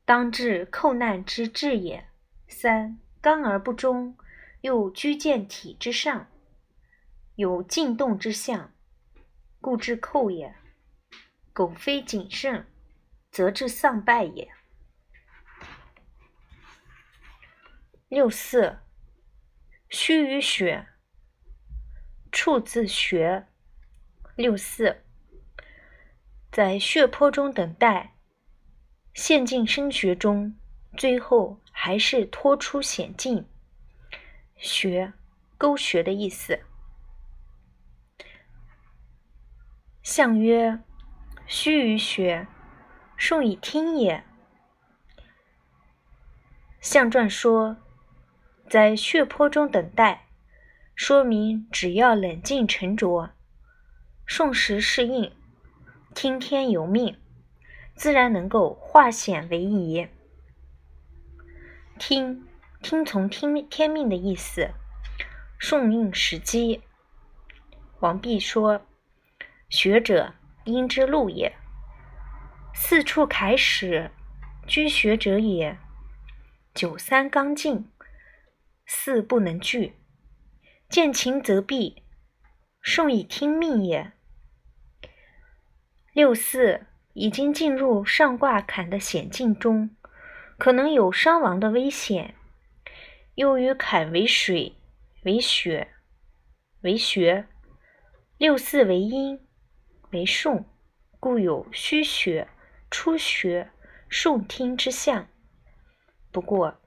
[0.05, 2.07] 当至寇难之至也。
[2.47, 4.15] 三刚而不忠，
[4.61, 6.29] 又居见体之上，
[7.35, 8.73] 有进动之象，
[9.59, 10.55] 故至寇也。
[11.53, 12.65] 苟非谨慎，
[13.29, 14.49] 则至丧败也。”
[18.07, 18.79] 六四，
[19.89, 20.87] 须与血，
[22.31, 23.47] 处自学。
[24.35, 25.03] 六四，
[26.51, 28.15] 在血泊中等待，
[29.13, 30.53] 陷进深穴中，
[30.97, 33.47] 最后还是脱出险境。
[34.57, 35.13] 穴，
[35.57, 36.59] 沟穴的意思。
[40.03, 40.79] 象曰：
[41.47, 42.47] 须臾雪，
[43.15, 44.23] 顺以听也。
[46.81, 47.77] 象传说。
[48.69, 50.27] 在血泊中等待，
[50.95, 53.31] 说明只要冷静沉着，
[54.25, 55.35] 顺时适应，
[56.13, 57.17] 听天由命，
[57.95, 60.07] 自然能够化险为夷。
[61.97, 62.47] 听，
[62.81, 64.71] 听从听天命的意思，
[65.57, 66.81] 顺应时机。
[67.99, 68.81] 王弼说
[69.69, 70.33] ：“学者
[70.65, 71.55] 应之路也，
[72.73, 74.11] 四处凯始，
[74.67, 75.77] 居学者也。
[76.73, 77.89] 九三刚进。”
[78.93, 79.93] 四不能拒，
[80.89, 82.03] 见情则避，
[82.81, 84.11] 顺以听命也。
[86.13, 89.95] 六四已经进入上卦坎的险境中，
[90.57, 92.35] 可能有伤亡的危险。
[93.35, 94.75] 又与坎为水，
[95.23, 95.87] 为血，
[96.81, 97.47] 为穴，
[98.37, 99.39] 六四为阴，
[100.11, 100.65] 为顺，
[101.17, 102.49] 故有虚血、
[102.89, 103.71] 出血、
[104.09, 105.27] 顺听之象。
[106.29, 106.81] 不过，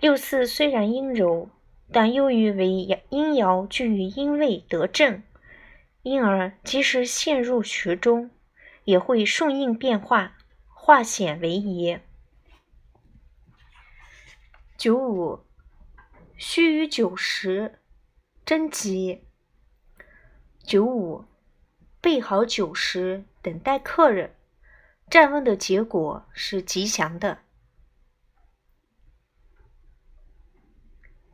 [0.00, 1.48] 六四虽然阴柔，
[1.92, 2.68] 但由于为
[3.10, 5.22] 阴爻居于阴位得正，
[6.02, 8.30] 因而即使陷入穴中，
[8.84, 10.36] 也会顺应变化，
[10.68, 11.98] 化险为夷。
[14.76, 15.44] 九五，
[16.36, 17.78] 须臾九十，
[18.44, 19.24] 贞吉。
[20.62, 21.24] 九五，
[22.00, 24.34] 备好酒食，等待客人。
[25.10, 27.40] 占问的结果是吉祥的。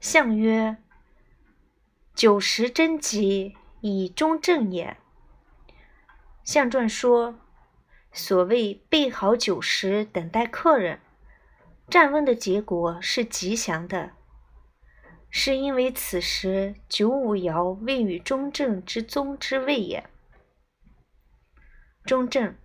[0.00, 0.76] 象曰：
[2.14, 4.99] 九十贞吉，以中正也。
[6.50, 7.36] 象传说，
[8.10, 10.98] 所谓备好酒食，等待客人。
[11.88, 14.10] 占问的结果是吉祥的，
[15.28, 20.10] 是因为此时九五爻位于中正之宗之位也。
[22.04, 22.56] 中正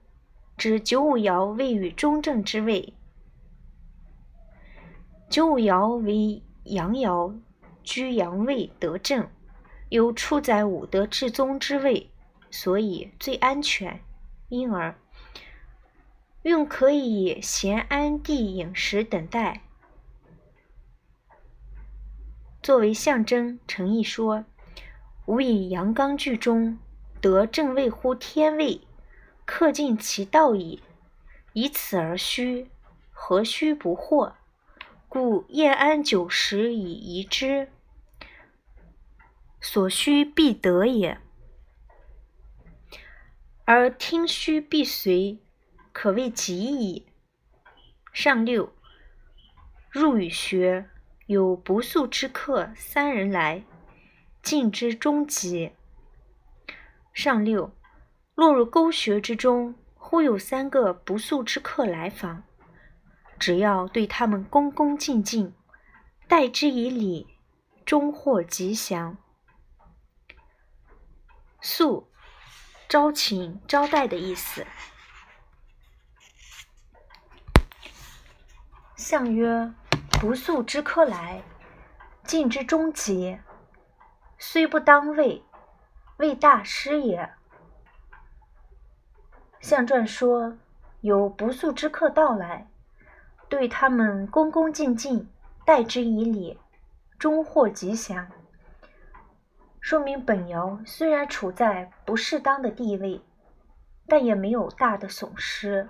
[0.57, 2.95] 指九五爻位于中正之位，
[5.29, 7.39] 九五爻为阳爻，
[7.83, 9.29] 居阳位得正，
[9.89, 12.09] 又处在五德至宗之位，
[12.57, 13.99] 所以最安全，
[14.47, 14.97] 因而。
[16.43, 19.63] 用可以闲安地饮食等待，
[22.63, 24.45] 作为象征，诚意说：
[25.25, 26.79] 吾以阳刚居中，
[27.19, 28.79] 得正位乎天位，
[29.43, 30.81] 克尽其道矣。
[31.51, 32.71] 以此而虚，
[33.11, 34.31] 何须不惑？
[35.09, 37.69] 故宴安九十以宜之，
[39.59, 41.19] 所需必得也。
[43.65, 45.39] 而听虚必随。
[45.91, 47.07] 可谓吉矣。
[48.11, 48.73] 上六，
[49.89, 50.89] 入与学，
[51.25, 53.63] 有不速之客三人来，
[54.43, 55.71] 进之终吉。
[57.13, 57.73] 上六，
[58.35, 62.43] 落入沟穴之中，忽有三个不速之客来访，
[63.39, 65.53] 只要对他们恭恭敬敬，
[66.27, 67.25] 待之以礼，
[67.85, 69.17] 终获吉祥。
[71.61, 72.09] 速，
[72.87, 74.65] 招请招待的意思。
[78.95, 79.73] 象曰
[80.19, 81.43] ：“不速之客来，
[82.23, 83.39] 进之终吉。
[84.37, 85.43] 虽不当位，
[86.17, 87.33] 未大师也。”
[89.59, 90.57] 象传说
[91.01, 92.67] 有不速之客到来，
[93.49, 95.29] 对他们恭恭敬敬，
[95.65, 96.59] 待之以礼，
[97.17, 98.31] 终获吉祥。
[99.85, 103.21] 说明本爻虽然处在不适当的地位，
[104.07, 105.87] 但也没有大的损失。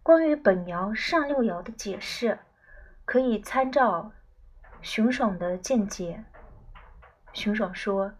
[0.00, 2.38] 关于本爻上六爻的解释，
[3.04, 4.12] 可以参照
[4.80, 6.22] 熊爽的见解。
[7.32, 8.12] 熊爽说：“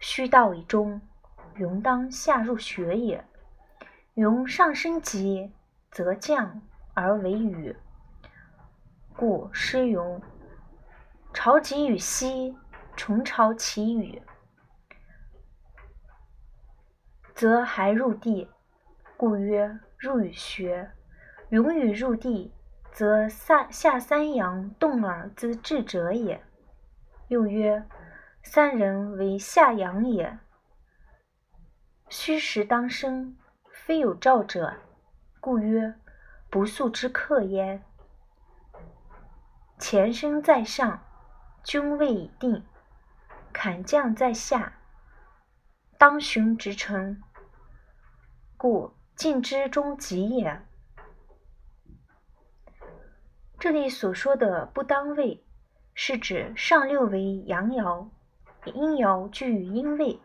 [0.00, 1.02] 虚道以中，
[1.56, 3.22] 云当下入学也。
[4.14, 5.52] 云上升极，
[5.90, 6.62] 则降
[6.94, 7.76] 而为雨。
[9.14, 9.98] 故诗云
[11.46, 12.58] ：‘朝极雨兮，
[12.96, 14.20] 重朝其雨，
[17.36, 18.50] 则还入地。’
[19.16, 20.90] 故曰入与学。”
[21.50, 22.52] 云雨入地，
[22.90, 26.42] 则下下三阳动而自至者也。
[27.28, 27.86] 又曰：
[28.42, 30.40] 三人为下阳也。
[32.08, 33.36] 虚实当生，
[33.70, 34.74] 非有兆者，
[35.38, 35.94] 故曰
[36.50, 37.84] 不速之客焉。
[39.78, 41.05] 前生在上，
[41.66, 42.62] 君位已定；
[43.52, 44.78] 坎将在下，
[45.98, 47.20] 当循直臣，
[48.56, 50.62] 故进之中吉也。
[53.58, 55.44] 这里所说的不当位，
[55.92, 58.10] 是指上六为阳爻，
[58.66, 60.20] 阴爻居于阴位，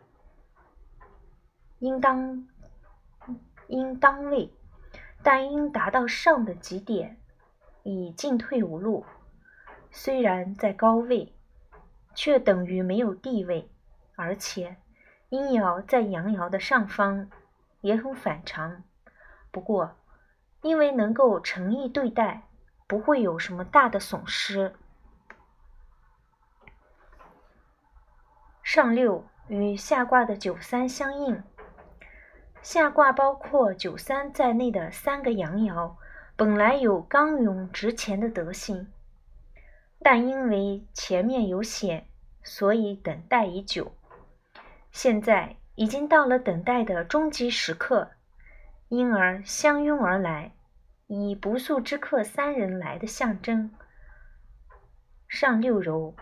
[1.80, 2.46] 应当
[3.66, 4.54] 应当位，
[5.24, 7.20] 但应达到上的极点，
[7.82, 9.04] 已进退无路。
[9.92, 11.32] 虽然在高位，
[12.16, 13.70] 却等于没有地位，
[14.16, 14.78] 而且
[15.28, 17.30] 阴爻在阳爻的上方，
[17.82, 18.82] 也很反常。
[19.52, 19.96] 不过，
[20.62, 22.48] 因为能够诚意对待。
[22.84, 24.74] 不会有什么大的损失。
[28.62, 31.42] 上六与下卦的九三相应，
[32.60, 35.94] 下卦包括九三在内的三个阳爻，
[36.36, 38.92] 本来有刚勇直前的德性，
[40.02, 42.06] 但因为前面有险，
[42.42, 43.94] 所以等待已久。
[44.90, 48.10] 现在已经到了等待的终极时刻，
[48.88, 50.54] 因而相拥而来。
[51.06, 53.70] 以不速之客三人来的象征，
[55.28, 56.14] 上六柔，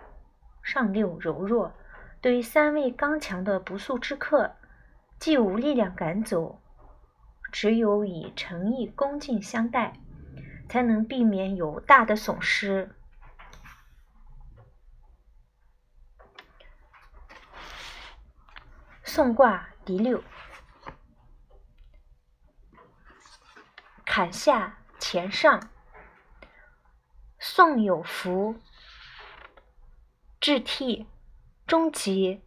[0.64, 1.72] 上六柔弱，
[2.20, 4.57] 对三位刚强的不速之客，
[5.20, 6.61] 既无力量赶走，
[7.53, 9.93] 只有以诚意恭敬相待，
[10.68, 12.91] 才能避免有大的损失。
[19.13, 20.23] 宋卦第六，
[24.07, 25.69] 坎下乾上，
[27.41, 28.55] 宋有福，
[30.41, 31.09] 至替，
[31.67, 32.41] 中吉，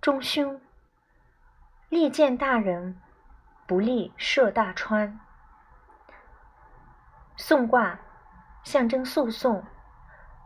[0.00, 0.60] 中凶，
[1.88, 3.00] 利见大人，
[3.68, 5.20] 不利涉大川。
[7.36, 8.00] 宋卦
[8.64, 9.64] 象征诉讼，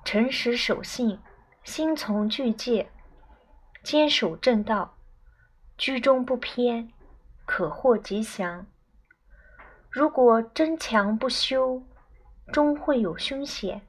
[0.05, 1.23] 诚实守信，
[1.63, 2.93] 心从具戒，
[3.83, 4.94] 坚守正道。
[5.77, 6.91] 居中不偏，
[7.45, 8.67] 可获吉祥。
[9.91, 11.83] 如果争强不休，
[12.53, 13.83] 终会有凶险。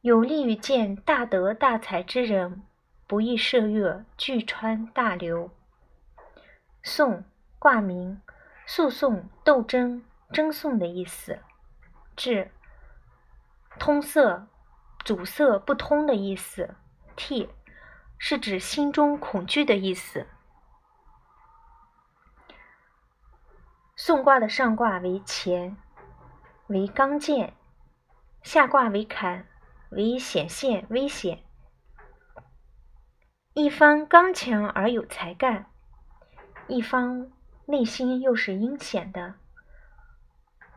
[0.00, 2.62] 有利于见大德大才之人，
[3.06, 5.50] 不易涉越巨川大流。
[6.82, 7.24] 讼
[7.58, 8.20] 卦名，
[8.66, 11.40] 诉讼、斗争、争讼的意思。
[12.16, 12.50] 至
[13.78, 14.46] 通塞、
[15.04, 16.74] 阻塞不通的意思。
[17.16, 17.48] 替
[18.18, 20.26] 是指心中恐惧的意思。
[24.00, 25.76] 宋卦的上卦为乾，
[26.68, 27.50] 为刚健；
[28.44, 29.44] 下卦为坎，
[29.90, 31.40] 为显现危险。
[33.54, 35.66] 一方刚强而有才干，
[36.68, 37.32] 一方
[37.66, 39.34] 内心又是阴险的，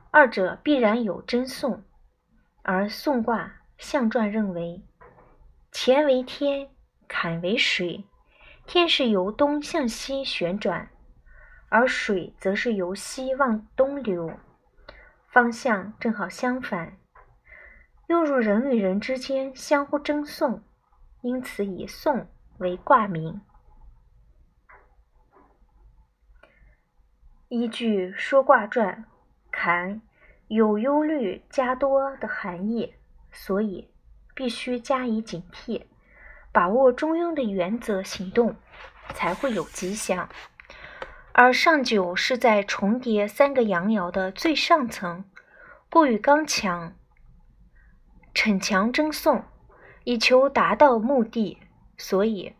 [0.09, 1.83] 二者必然有争讼。
[2.63, 4.83] 而宋卦象传认为，
[5.71, 6.71] 乾为天，
[7.07, 8.03] 坎为水，
[8.65, 10.89] 天是由东向西旋转。
[11.71, 14.37] 而水则是由西往东流，
[15.29, 16.97] 方向正好相反，
[18.07, 20.61] 又如人与人之间相互争讼，
[21.21, 23.39] 因此以讼为卦名。
[27.47, 29.05] 依据《说卦传》，
[29.49, 30.01] 坎
[30.49, 32.93] 有忧虑加多的含义，
[33.31, 33.89] 所以
[34.35, 35.85] 必须加以警惕，
[36.51, 38.57] 把握中庸的原则行动，
[39.13, 40.27] 才会有吉祥。
[41.33, 45.23] 而上九是在重叠三个阳爻的最上层，
[45.89, 46.93] 过于刚强，
[48.33, 49.45] 逞强争讼，
[50.03, 51.57] 以求达到目的，
[51.97, 52.55] 所以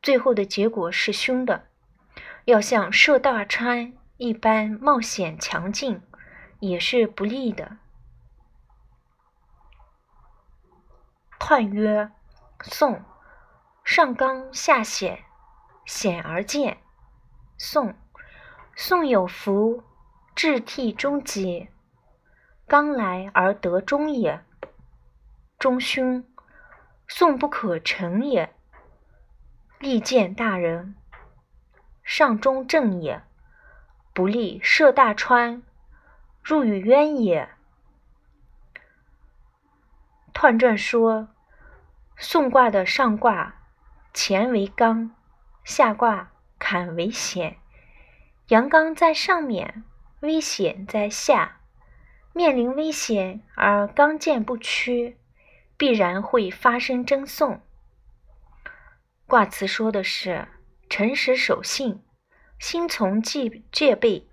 [0.00, 1.66] 最后的结果是凶的。
[2.46, 6.02] 要像涉大川一般冒险强劲，
[6.58, 7.76] 也是不利的。
[11.38, 12.10] 彖曰：
[12.62, 13.04] 宋，
[13.84, 15.24] 上刚下险，
[15.84, 16.78] 险而见。
[17.62, 17.94] 宋，
[18.74, 19.84] 宋有福，
[20.34, 21.68] 至替中吉，
[22.66, 24.42] 刚来而得中也。
[25.58, 26.24] 中凶，
[27.06, 28.54] 宋不可成也。
[29.78, 30.96] 利见大人，
[32.02, 33.22] 上中正也，
[34.14, 35.62] 不利涉大川，
[36.42, 37.50] 入于渊也。
[40.32, 41.28] 彖传说，
[42.16, 43.54] 宋卦的上卦
[44.14, 45.14] 乾为刚，
[45.62, 46.30] 下卦。
[46.70, 47.56] 很危险，
[48.46, 49.82] 阳刚在上面，
[50.20, 51.62] 危险在下。
[52.32, 55.18] 面临危险而刚健不屈，
[55.76, 57.60] 必然会发生争讼。
[59.26, 60.46] 卦辞说的是
[60.88, 62.04] 诚实守信，
[62.60, 64.28] 心从戒戒备，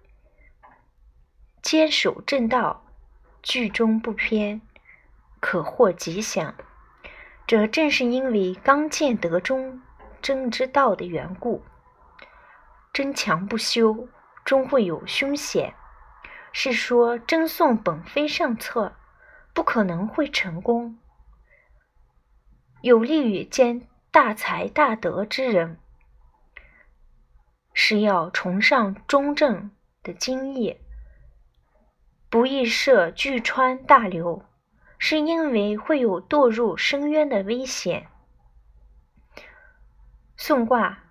[1.64, 2.86] 坚守正道，
[3.42, 4.62] 居中不偏，
[5.40, 6.54] 可获吉祥。
[7.48, 9.82] 这正是因为刚健得中，
[10.22, 11.64] 争之道的缘故。
[12.98, 14.10] 争强不休，
[14.44, 15.76] 终会有凶险。
[16.52, 18.96] 是说争讼本非上策，
[19.54, 20.98] 不可能会成功。
[22.82, 25.80] 有利于兼大才大德之人，
[27.72, 29.70] 是要崇尚中正
[30.02, 30.80] 的经义，
[32.32, 34.44] 不易涉巨川大流，
[34.98, 38.08] 是因为会有堕入深渊的危险。
[40.36, 41.04] 宋卦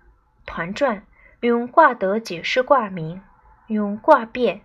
[0.45, 1.07] 团传。
[1.41, 3.21] 用卦德解释卦名，
[3.67, 4.61] 用卦变、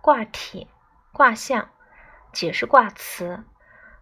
[0.00, 0.68] 卦体、
[1.12, 1.70] 卦象
[2.32, 3.42] 解释卦辞，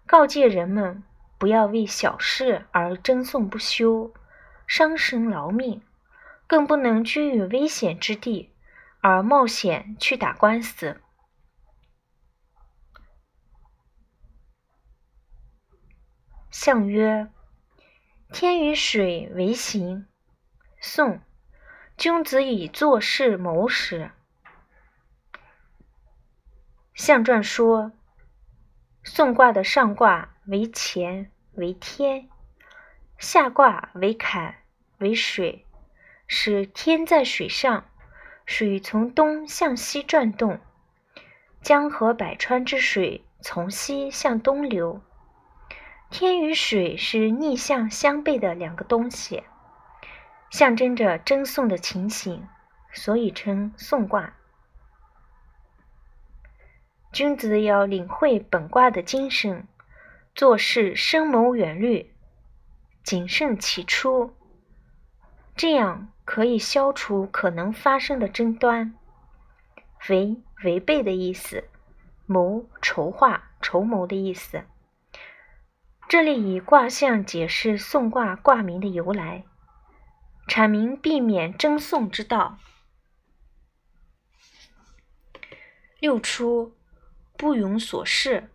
[0.07, 1.03] 告诫人们
[1.39, 4.13] 不要为小事而争讼不休，
[4.67, 5.83] 伤身劳命，
[6.47, 8.53] 更不能居于危险之地
[9.01, 11.01] 而冒险去打官司。
[16.51, 17.31] 象曰：
[18.31, 20.07] 天与水为行。
[20.79, 21.23] 宋。
[22.01, 24.11] 君子以做事谋时。
[26.95, 27.93] 象传说，
[29.05, 32.31] 宋卦的上卦为乾为天，
[33.19, 34.55] 下卦为坎
[34.97, 35.67] 为水，
[36.27, 37.85] 是天在水上，
[38.47, 40.59] 水从东向西转动，
[41.61, 45.03] 江河百川之水从西向东流。
[46.09, 49.45] 天与水是逆向相悖的两个东西，
[50.51, 52.47] 象征着争讼的情形，
[52.93, 54.35] 所以称讼卦。
[57.13, 59.67] 君子要领会本卦的精神，
[60.35, 62.13] 做事深谋远虑，
[63.03, 64.35] 谨慎起初，
[65.57, 68.95] 这样可以消除可能发生的争端。
[70.09, 71.69] 违违背的意思，
[72.27, 74.63] 谋筹划筹谋的意思。
[76.09, 79.45] 这里以卦象解释讼卦卦名的由来，
[80.51, 82.59] 阐明避免争讼之道。
[86.01, 86.77] 六出，
[87.37, 88.51] 不庸所事，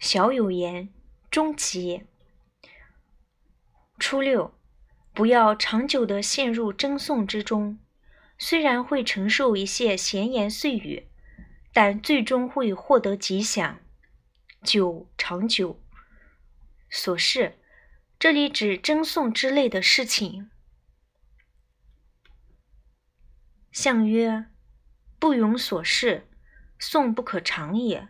[0.00, 0.92] 小有言，
[1.30, 2.08] 终吉。
[3.96, 4.58] 初六，
[5.12, 7.78] 不要长久的陷入争讼之中，
[8.36, 11.06] 虽然会承受一些闲言碎语，
[11.72, 13.78] 但最终会获得吉祥。
[14.64, 15.80] 九长久。
[16.90, 17.60] 所事，
[18.18, 20.50] 这里指争讼之类的事情。
[23.74, 24.44] 相曰：
[25.18, 26.28] 不庸所事，
[26.78, 28.08] 讼不可长也。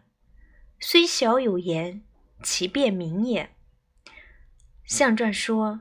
[0.79, 2.03] 虽小有言，
[2.43, 3.49] 其辩明也。
[4.85, 5.81] 象传说，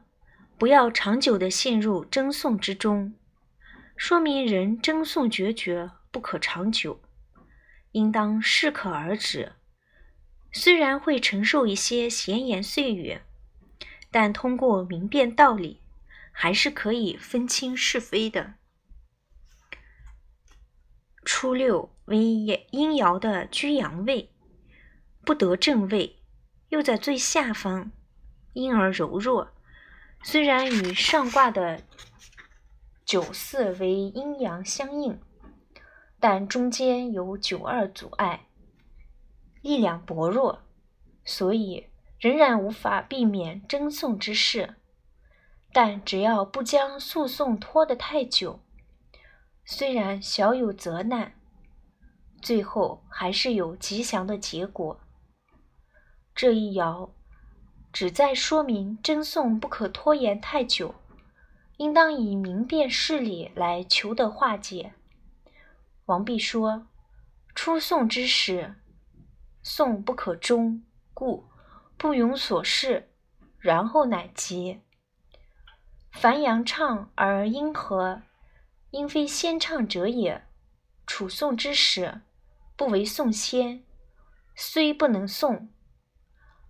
[0.57, 3.13] 不要长久的陷入争讼之中，
[3.97, 7.01] 说明人争讼决绝不可长久，
[7.91, 9.51] 应当适可而止。
[10.53, 13.19] 虽然会承受一些闲言碎语，
[14.09, 15.81] 但通过明辨道理，
[16.31, 18.53] 还是可以分清是非的。
[21.25, 22.17] 初六为
[22.71, 24.29] 阴爻的居阳位，
[25.25, 26.17] 不得正位，
[26.69, 27.91] 又在最下方，
[28.53, 29.49] 因而柔弱。
[30.21, 31.83] 虽然与上卦的
[33.05, 35.19] 九四为阴阳相应，
[36.19, 38.47] 但中间有九二阻碍。
[39.61, 40.63] 力量薄弱，
[41.25, 41.87] 所以
[42.19, 44.75] 仍然无法避免争讼之事。
[45.71, 48.62] 但只要不将诉讼拖得太久，
[49.65, 51.33] 虽然小有责难，
[52.41, 54.99] 最后还是有吉祥的结果。
[56.35, 57.11] 这一爻
[57.91, 60.95] 旨在说明争讼不可拖延太久，
[61.77, 64.93] 应当以明辨事理来求得化解。
[66.05, 66.87] 王弼说
[67.55, 68.75] ：“出讼之时。”
[69.63, 70.83] 讼不可终，
[71.13, 71.45] 故
[71.95, 73.13] 不庸所事，
[73.59, 74.81] 然后乃吉。
[76.11, 78.23] 凡阳畅而阴和，
[78.93, 80.45] 应非先唱者也。
[81.07, 82.21] 楚宋之时，
[82.77, 83.83] 不为宋先，
[84.55, 85.69] 虽不能宋，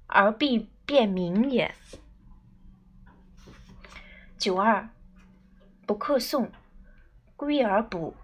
[0.07, 1.75] 而必变明也。
[4.39, 4.89] 九二，
[5.85, 6.49] 不克讼，
[7.35, 8.15] 归而补，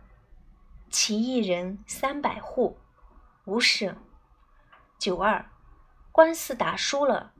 [0.89, 2.79] 其一人三百户，
[3.43, 3.93] 无省。
[4.97, 5.51] 九二，
[6.13, 7.33] 官司打输了，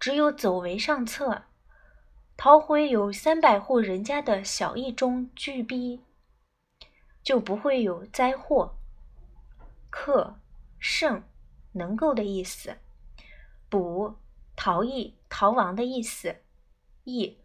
[0.00, 1.44] 只有走为上策，
[2.36, 6.00] 逃回有三百户人家的小邑中居逼，
[7.22, 8.76] 就不会有灾祸。
[9.90, 10.36] 克，
[10.78, 11.22] 胜，
[11.72, 12.76] 能够的意思。
[13.68, 14.16] 补，
[14.56, 16.36] 逃逸、逃亡的意思。
[17.04, 17.38] 邑，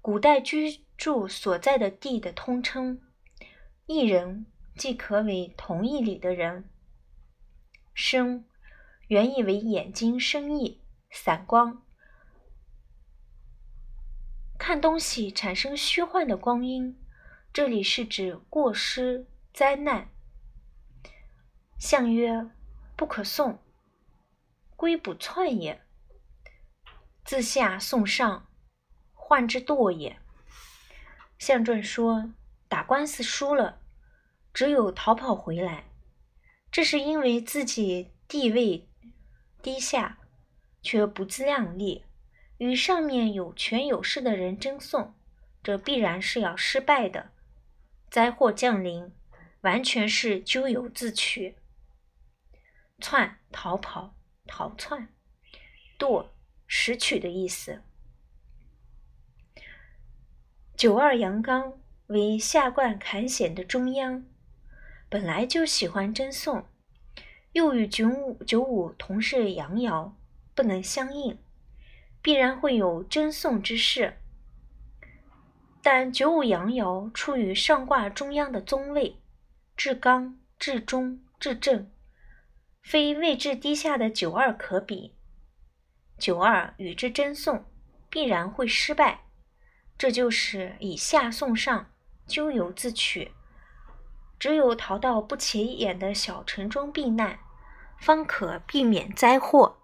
[0.00, 3.00] 古代居住所在的地的通称。
[3.86, 6.68] 邑人，即可为同邑里的人。
[7.94, 8.44] 生。
[9.08, 11.82] 原意为眼睛生意散光，
[14.68, 16.94] 看东西产生虚幻的光阴。
[17.54, 20.10] 这里是指过失灾难。
[21.78, 22.50] 相曰：
[22.94, 23.62] 不可送，
[24.76, 25.80] 归不窜也。
[27.24, 28.46] 自下送上，
[29.14, 30.18] 患之惰也。
[31.38, 32.34] 相传说
[32.68, 33.80] 打官司输了，
[34.52, 35.84] 只有逃跑回来，
[36.70, 38.86] 这是因为自己地位。
[39.62, 40.18] 低下，
[40.82, 42.04] 却不自量力，
[42.58, 45.14] 与上面有权有势的人争讼，
[45.62, 47.30] 这必然是要失败的。
[48.10, 49.12] 灾祸降临，
[49.62, 51.56] 完全是咎由自取。
[52.98, 54.14] 窜，逃跑、
[54.46, 55.08] 逃窜；
[55.98, 56.28] 堕，
[56.66, 57.82] 拾取的意思。
[60.76, 64.24] 九二阳刚为下贯坎险的中央，
[65.08, 66.66] 本来就喜欢争讼。
[67.52, 70.12] 又与九五九五同是阳爻，
[70.54, 71.38] 不能相应，
[72.28, 74.18] 必然会有争讼之事。
[75.80, 79.18] 但九五阳爻处于上卦中央的宗位，
[79.74, 81.90] 至刚、至中、至正，
[82.82, 85.16] 非位置低下的九二可比。
[86.18, 87.64] 九二与之争讼，
[88.10, 89.20] 必然会失败。
[89.96, 91.90] 这就是以下送上，
[92.26, 93.32] 咎由自取。
[94.38, 97.38] 只有逃到不起眼的小城中避难，
[97.98, 99.77] 方可避免灾祸。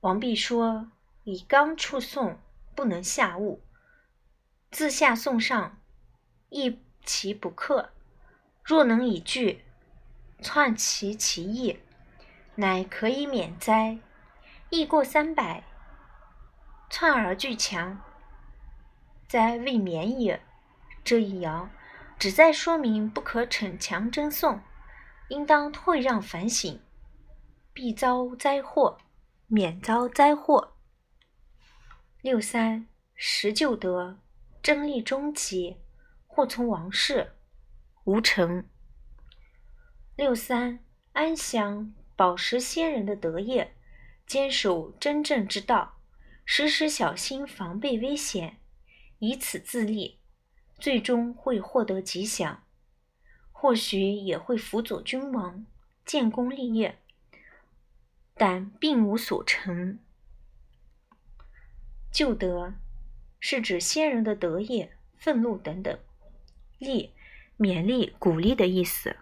[0.00, 0.88] 王弼说
[1.24, 2.38] ：“以刚出送，
[2.74, 3.60] 不能下物；
[4.70, 5.78] 自下送上，
[6.48, 7.90] 亦其不克。
[8.64, 9.62] 若能以句，
[10.40, 11.80] 篡其其意，
[12.54, 13.98] 乃可以免灾。
[14.70, 15.64] 亦过三百，
[16.88, 18.00] 篡而俱强，
[19.28, 20.40] 灾未免也。”
[21.04, 21.68] 这一爻
[22.18, 24.62] 旨在说明不可逞强争讼，
[25.28, 26.80] 应当退让反省，
[27.74, 28.96] 必遭灾祸，
[29.52, 30.76] 免遭灾祸。
[32.22, 32.86] 六三
[33.16, 34.20] 十旧德，
[34.62, 35.78] 争利终极，
[36.28, 37.32] 或从王室，
[38.04, 38.64] 无成。
[40.14, 40.78] 六三
[41.14, 43.74] 安享保持先人的德业，
[44.24, 45.96] 坚守真正之道，
[46.44, 48.58] 时时小心防备危险，
[49.18, 50.20] 以此自立。
[50.78, 52.62] 最终会获得吉祥，
[53.50, 55.66] 或许也会辅佐君王
[56.06, 56.99] 建功立业，
[58.40, 59.98] 但并无所成。
[62.10, 62.72] 旧德
[63.38, 65.98] 是指先人的德业、愤怒等等；
[66.78, 67.12] 励，
[67.58, 69.16] 勉励、鼓励的意思。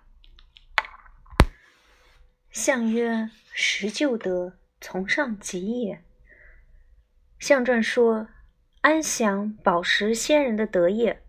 [2.52, 6.04] 象曰：识旧德，从上及也。
[7.40, 8.28] 象传说，
[8.82, 11.24] 安享保持先人的德业。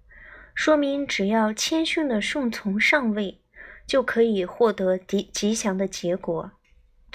[0.53, 3.41] 说明只要谦逊的顺从上位，
[3.87, 6.51] 就可以获得吉吉祥的结果。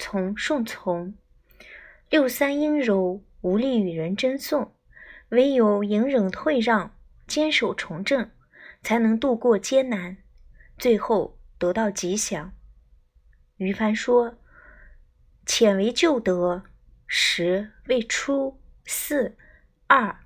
[0.07, 1.15] 从顺从，
[2.11, 4.71] 六三阴柔，无力与人争讼，
[5.29, 6.95] 唯有隐忍退让，
[7.25, 8.29] 坚守从政，
[8.83, 10.17] 才能度过艰难，
[10.77, 12.53] 最后得到吉祥。
[13.57, 14.37] 于凡说
[15.43, 16.61] ：“浅为旧德，
[17.07, 19.35] 十未出，四
[19.87, 20.19] 二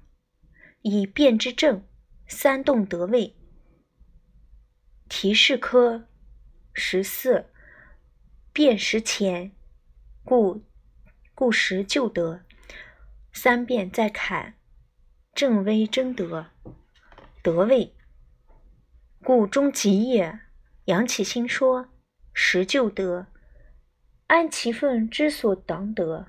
[0.81, 1.81] 以变之正。”
[2.27, 3.33] 三动得位，
[5.07, 6.05] 提示科
[6.73, 7.45] 十四
[8.51, 9.53] 辨识前，
[10.29, 10.61] 故
[11.33, 12.41] 故时就得
[13.33, 14.53] 三变在坎，
[15.33, 16.51] 正威争得
[17.41, 17.95] 得位，
[19.23, 20.41] 故终吉也。
[20.85, 21.89] 杨启新说：
[22.31, 23.25] 时就得，
[24.27, 26.27] 安其分之所当得，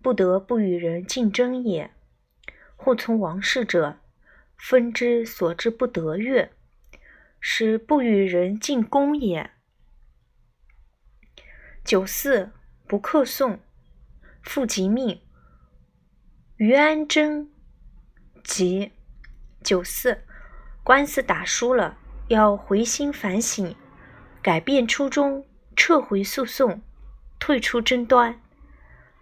[0.00, 1.90] 不得不与人竞争也。
[2.76, 3.98] 或从王室者。
[4.56, 6.50] 分之所之不得悦，
[7.38, 9.50] 是不与人进攻也。
[11.84, 12.50] 九四
[12.88, 13.60] 不克讼，
[14.42, 15.20] 复吉命。
[16.56, 17.50] 于安贞
[18.42, 18.92] 吉。
[19.62, 20.24] 九四
[20.82, 23.76] 官司打输了，要回心反省，
[24.40, 26.80] 改变初衷，撤回诉讼，
[27.38, 28.40] 退出争端，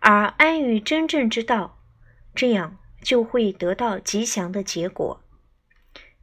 [0.01, 1.83] 而安于真正之道，
[2.35, 5.25] 这样就会得到吉祥的结果。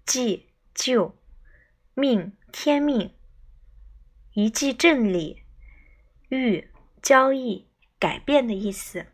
[0.05, 1.17] 祭救
[1.93, 3.13] 命天命，
[4.33, 5.43] 一记正理，
[6.29, 6.69] 欲
[7.03, 7.67] 交易
[7.99, 9.05] 改变的意思。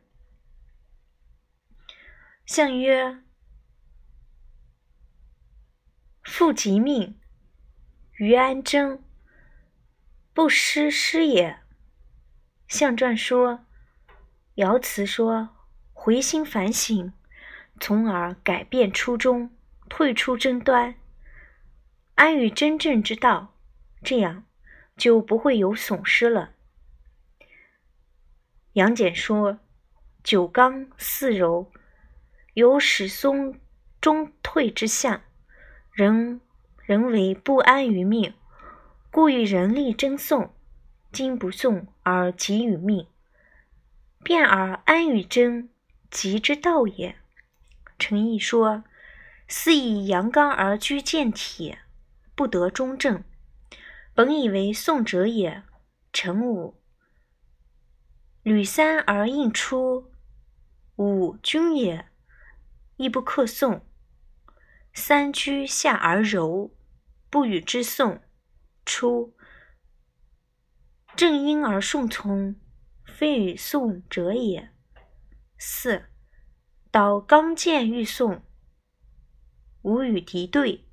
[2.46, 3.24] 象曰：
[6.24, 7.20] 复吉命，
[8.14, 9.04] 于安贞，
[10.34, 11.62] 不失失也。
[12.68, 13.66] 象传说，
[14.58, 15.50] 爻辞说，
[15.92, 17.12] 回心反省，
[17.80, 19.52] 从而改变初衷。
[19.90, 20.94] 退出争端，
[22.14, 23.56] 安于真正之道，
[24.04, 24.46] 这样
[24.96, 26.54] 就不会有损失了。
[28.74, 29.60] 杨戬说
[30.24, 31.72] ：“九刚四柔，
[32.54, 33.60] 有始松
[34.00, 35.22] 终退之象，
[35.92, 36.42] 人
[36.86, 38.34] 人为不安于命，
[39.12, 40.54] 故与人力争讼，
[41.12, 43.08] 今不讼而吉于命，
[44.24, 45.70] 变而安于争，
[46.10, 47.16] 吉之道也。”
[47.98, 48.84] 陈毅说。
[49.52, 51.76] 思以阳刚而居健体，
[52.36, 53.24] 不得中正。
[54.14, 55.64] 本以为宋者也，
[56.14, 56.79] 成武。
[58.42, 60.12] 履三而应出，
[60.96, 62.08] 武君也，
[62.96, 63.86] 亦不克宋。
[64.94, 66.72] 三居下而柔，
[67.30, 68.22] 不与之讼。
[68.86, 69.36] 出
[71.16, 72.56] 正因而顺从，
[73.06, 74.72] 非与宋者也。
[75.58, 76.06] 四
[76.90, 78.42] 导刚健欲宋。
[79.82, 80.86] 无与敌对，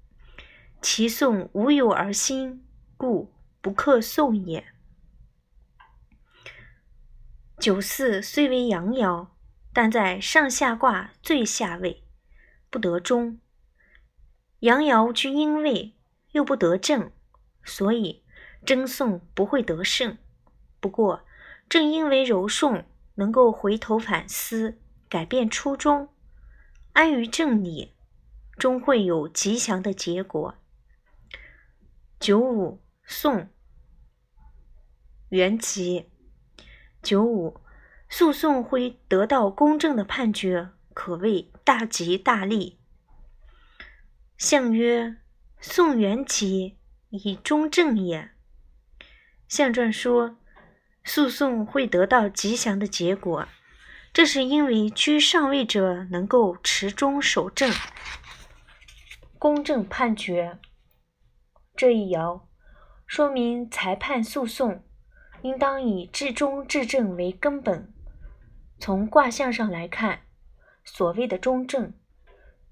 [0.82, 2.66] 其讼无有而心，
[2.96, 4.75] 故不克讼也。
[7.58, 9.28] 九四虽为阳爻，
[9.72, 12.04] 但在上下卦最下位，
[12.70, 13.40] 不得中。
[14.60, 15.94] 阳爻居阴位，
[16.32, 17.10] 又不得正，
[17.64, 18.22] 所以
[18.64, 20.18] 争讼不会得胜。
[20.80, 21.24] 不过，
[21.68, 24.78] 正因为柔顺，能够回头反思，
[25.08, 26.10] 改变初衷，
[26.92, 27.94] 安于正理，
[28.58, 30.54] 终会有吉祥的结果。
[32.20, 33.48] 九五，宋，
[35.30, 36.10] 元吉。
[37.06, 37.60] 九五，
[38.08, 42.80] 诉讼会得到公正的判决，可谓大吉大利。
[44.36, 45.18] 相曰：
[45.60, 46.78] 宋元吉，
[47.10, 48.32] 以中正也。
[49.46, 50.36] 相传说，
[51.04, 53.46] 诉讼会得到吉祥的结果，
[54.12, 57.72] 这是因为居上位者能够持中守正，
[59.38, 60.58] 公正判决。
[61.76, 62.42] 这一爻
[63.06, 64.84] 说明裁判诉讼
[65.42, 67.92] 应当以至中至正为根本。
[68.78, 70.20] 从卦象上来看，
[70.84, 71.94] 所谓的中正，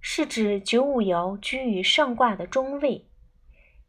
[0.00, 3.08] 是指九五爻居于上卦的中位，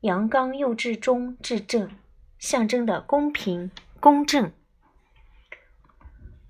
[0.01, 1.89] 阳刚又至中至正。
[2.37, 4.51] 象征的公平公正、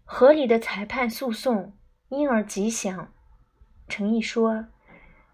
[0.04, 1.78] 合理的裁判诉讼，
[2.10, 3.14] 因而吉祥。
[3.88, 4.66] 诚意说：“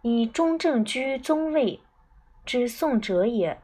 [0.04, 1.80] 以中正居中位
[2.46, 3.60] 之讼者也，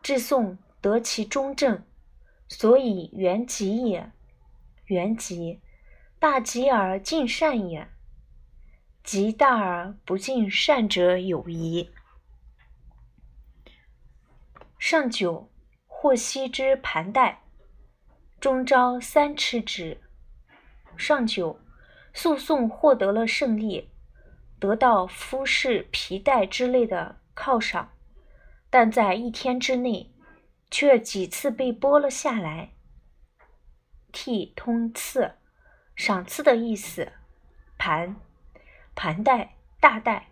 [0.00, 1.84] 至讼得其中正，
[2.48, 4.12] 所以元吉也。
[4.86, 5.60] 元吉，
[6.18, 7.88] 大吉而尽善也。
[9.02, 11.90] 吉大而不尽善者有矣。”
[14.78, 15.50] 上九。
[15.86, 17.44] 获悉之盘带，
[18.38, 20.02] 终朝三尺之。
[20.98, 21.58] 上九，
[22.12, 23.88] 诉讼获得了胜利，
[24.58, 27.90] 得到夫饰、皮带之类的犒赏，
[28.68, 30.12] 但在一天之内，
[30.74, 32.72] 却几次被剥了下来。
[34.10, 35.36] 替通赐，
[35.94, 37.12] 赏赐的意思。
[37.78, 38.16] 盘，
[38.96, 40.30] 盘带、大带，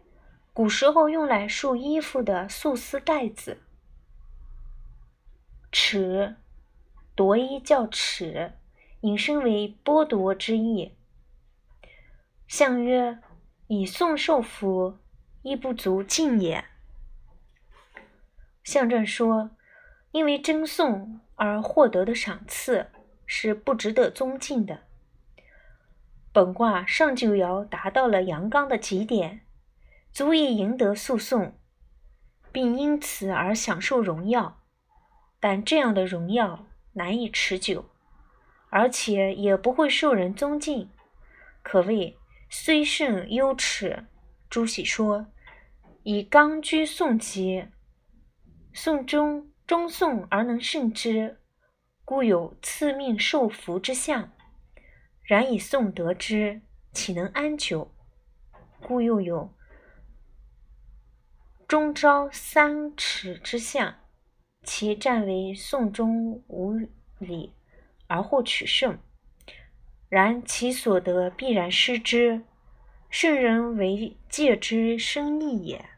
[0.53, 3.63] 古时候用来束衣服的素丝带子。
[5.71, 6.35] 尺，
[7.15, 8.55] 夺衣叫尺，
[9.03, 10.97] 引申为剥夺之意。
[12.49, 13.21] 相曰：
[13.69, 14.99] 以宋受服，
[15.43, 16.65] 亦不足敬也。
[18.65, 19.53] 象传说，
[20.13, 22.87] 因为争讼而获得的赏赐
[23.27, 24.85] 是不值得尊敬的。
[26.33, 29.41] 本卦上九爻达到了阳刚的极点，
[30.13, 31.59] 足以赢得诉讼，
[32.51, 34.63] 并因此而享受荣耀。
[35.41, 37.87] 但这样的荣耀难以持久，
[38.71, 40.91] 而且也不会受人尊敬，
[41.63, 42.17] 可谓
[42.49, 44.07] 虽胜犹耻。
[44.49, 45.27] 朱熹说
[46.05, 47.67] ：“以刚居宋籍，
[48.73, 51.41] 宋中中宋而能胜之，
[52.05, 54.31] 故有赐命受福之象。
[55.23, 56.61] 然以宋得之，
[56.93, 57.91] 岂能安久？
[58.83, 59.55] 故又有
[61.67, 63.95] 终朝三尺之象。”
[64.63, 66.75] 其战为宋中无
[67.19, 67.55] 礼
[68.09, 68.99] 而获取胜，
[70.11, 72.45] 然其所得必然失之，
[73.09, 75.92] 圣人为戒之生益也。